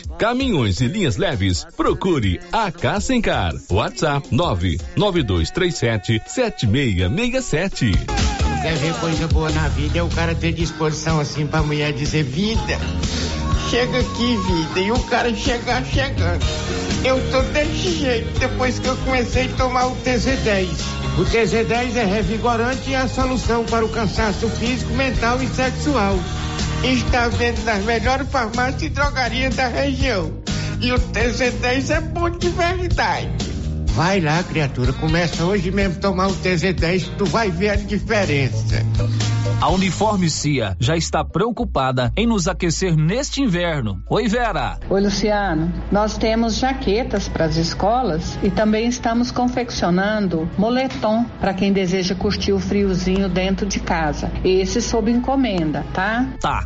[0.17, 3.53] caminhões e linhas leves, procure a Cassencar.
[3.69, 7.91] WhatsApp 99237 7667.
[8.61, 12.23] Quer ver coisa boa na vida é o cara ter disposição assim pra mulher dizer
[12.23, 12.77] vida.
[13.69, 16.45] Chega aqui, vida, e o cara chegar chegando.
[17.03, 20.67] Eu tô desse jeito depois que eu comecei a tomar o TZ10.
[21.17, 26.15] O TZ10 é revigorante e a solução para o cansaço físico, mental e sexual
[26.83, 30.31] está vendo nas melhores farmácias e drogarias da região.
[30.81, 33.50] E o TZ10 é bom de verdade.
[33.95, 38.77] Vai lá, criatura, começa hoje mesmo a tomar o TZ10, tu vai ver a diferença.
[39.59, 44.01] A Uniforme Cia já está preocupada em nos aquecer neste inverno.
[44.09, 44.79] Oi, Vera.
[44.89, 45.71] Oi, Luciano.
[45.91, 52.53] Nós temos jaquetas para as escolas e também estamos confeccionando moletom para quem deseja curtir
[52.53, 54.31] o friozinho dentro de casa.
[54.43, 56.27] Esse sob encomenda, tá?
[56.39, 56.65] Tá.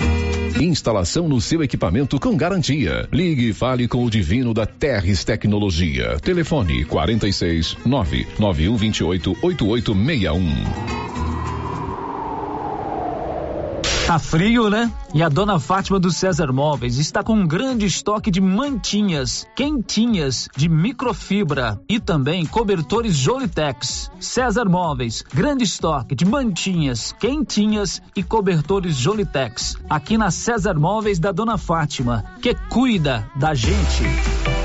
[0.59, 3.07] Instalação no seu equipamento com garantia.
[3.11, 6.19] Ligue e fale com o Divino da Terres Tecnologia.
[6.19, 11.10] Telefone 46 99128 8861.
[14.11, 14.91] Tá frio, né?
[15.13, 20.49] E a dona Fátima do César Móveis está com um grande estoque de mantinhas quentinhas
[20.53, 24.11] de microfibra e também cobertores Jolitex.
[24.19, 29.77] César Móveis, grande estoque de mantinhas quentinhas e cobertores Jolitex.
[29.89, 34.03] Aqui na César Móveis da dona Fátima, que cuida da gente.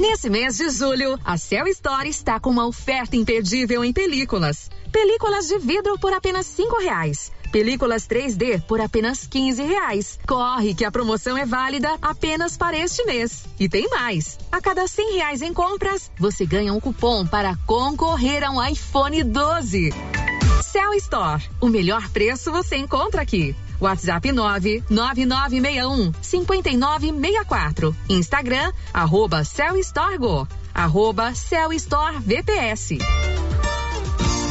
[0.00, 4.68] Nesse mês de julho, a Cell Store está com uma oferta imperdível em películas.
[4.90, 7.30] Películas de vidro por apenas cinco reais.
[7.46, 10.18] Películas 3D por apenas 15 reais.
[10.26, 13.44] Corre que a promoção é válida apenas para este mês.
[13.58, 14.38] E tem mais.
[14.50, 19.22] A cada 100 reais em compras, você ganha um cupom para concorrer a um iPhone
[19.22, 19.90] 12.
[20.62, 21.42] Cell Store.
[21.60, 23.56] O melhor preço você encontra aqui.
[23.80, 27.96] WhatsApp 99961 5964.
[28.08, 30.48] Instagram, arroba Cell Store Go.
[30.74, 32.98] Arroba Cell Store VPS.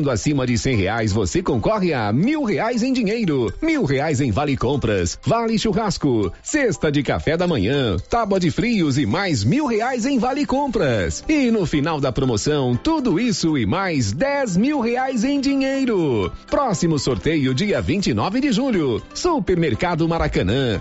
[0.00, 4.30] Comprando acima de cem reais, você concorre a mil reais em dinheiro, mil reais em
[4.30, 9.66] vale compras, vale churrasco, cesta de café da manhã, tábua de frios e mais mil
[9.66, 11.22] reais em vale compras.
[11.28, 16.32] E no final da promoção, tudo isso e mais dez mil reais em dinheiro.
[16.48, 19.02] Próximo sorteio dia 29 de julho.
[19.12, 20.80] Supermercado Maracanã.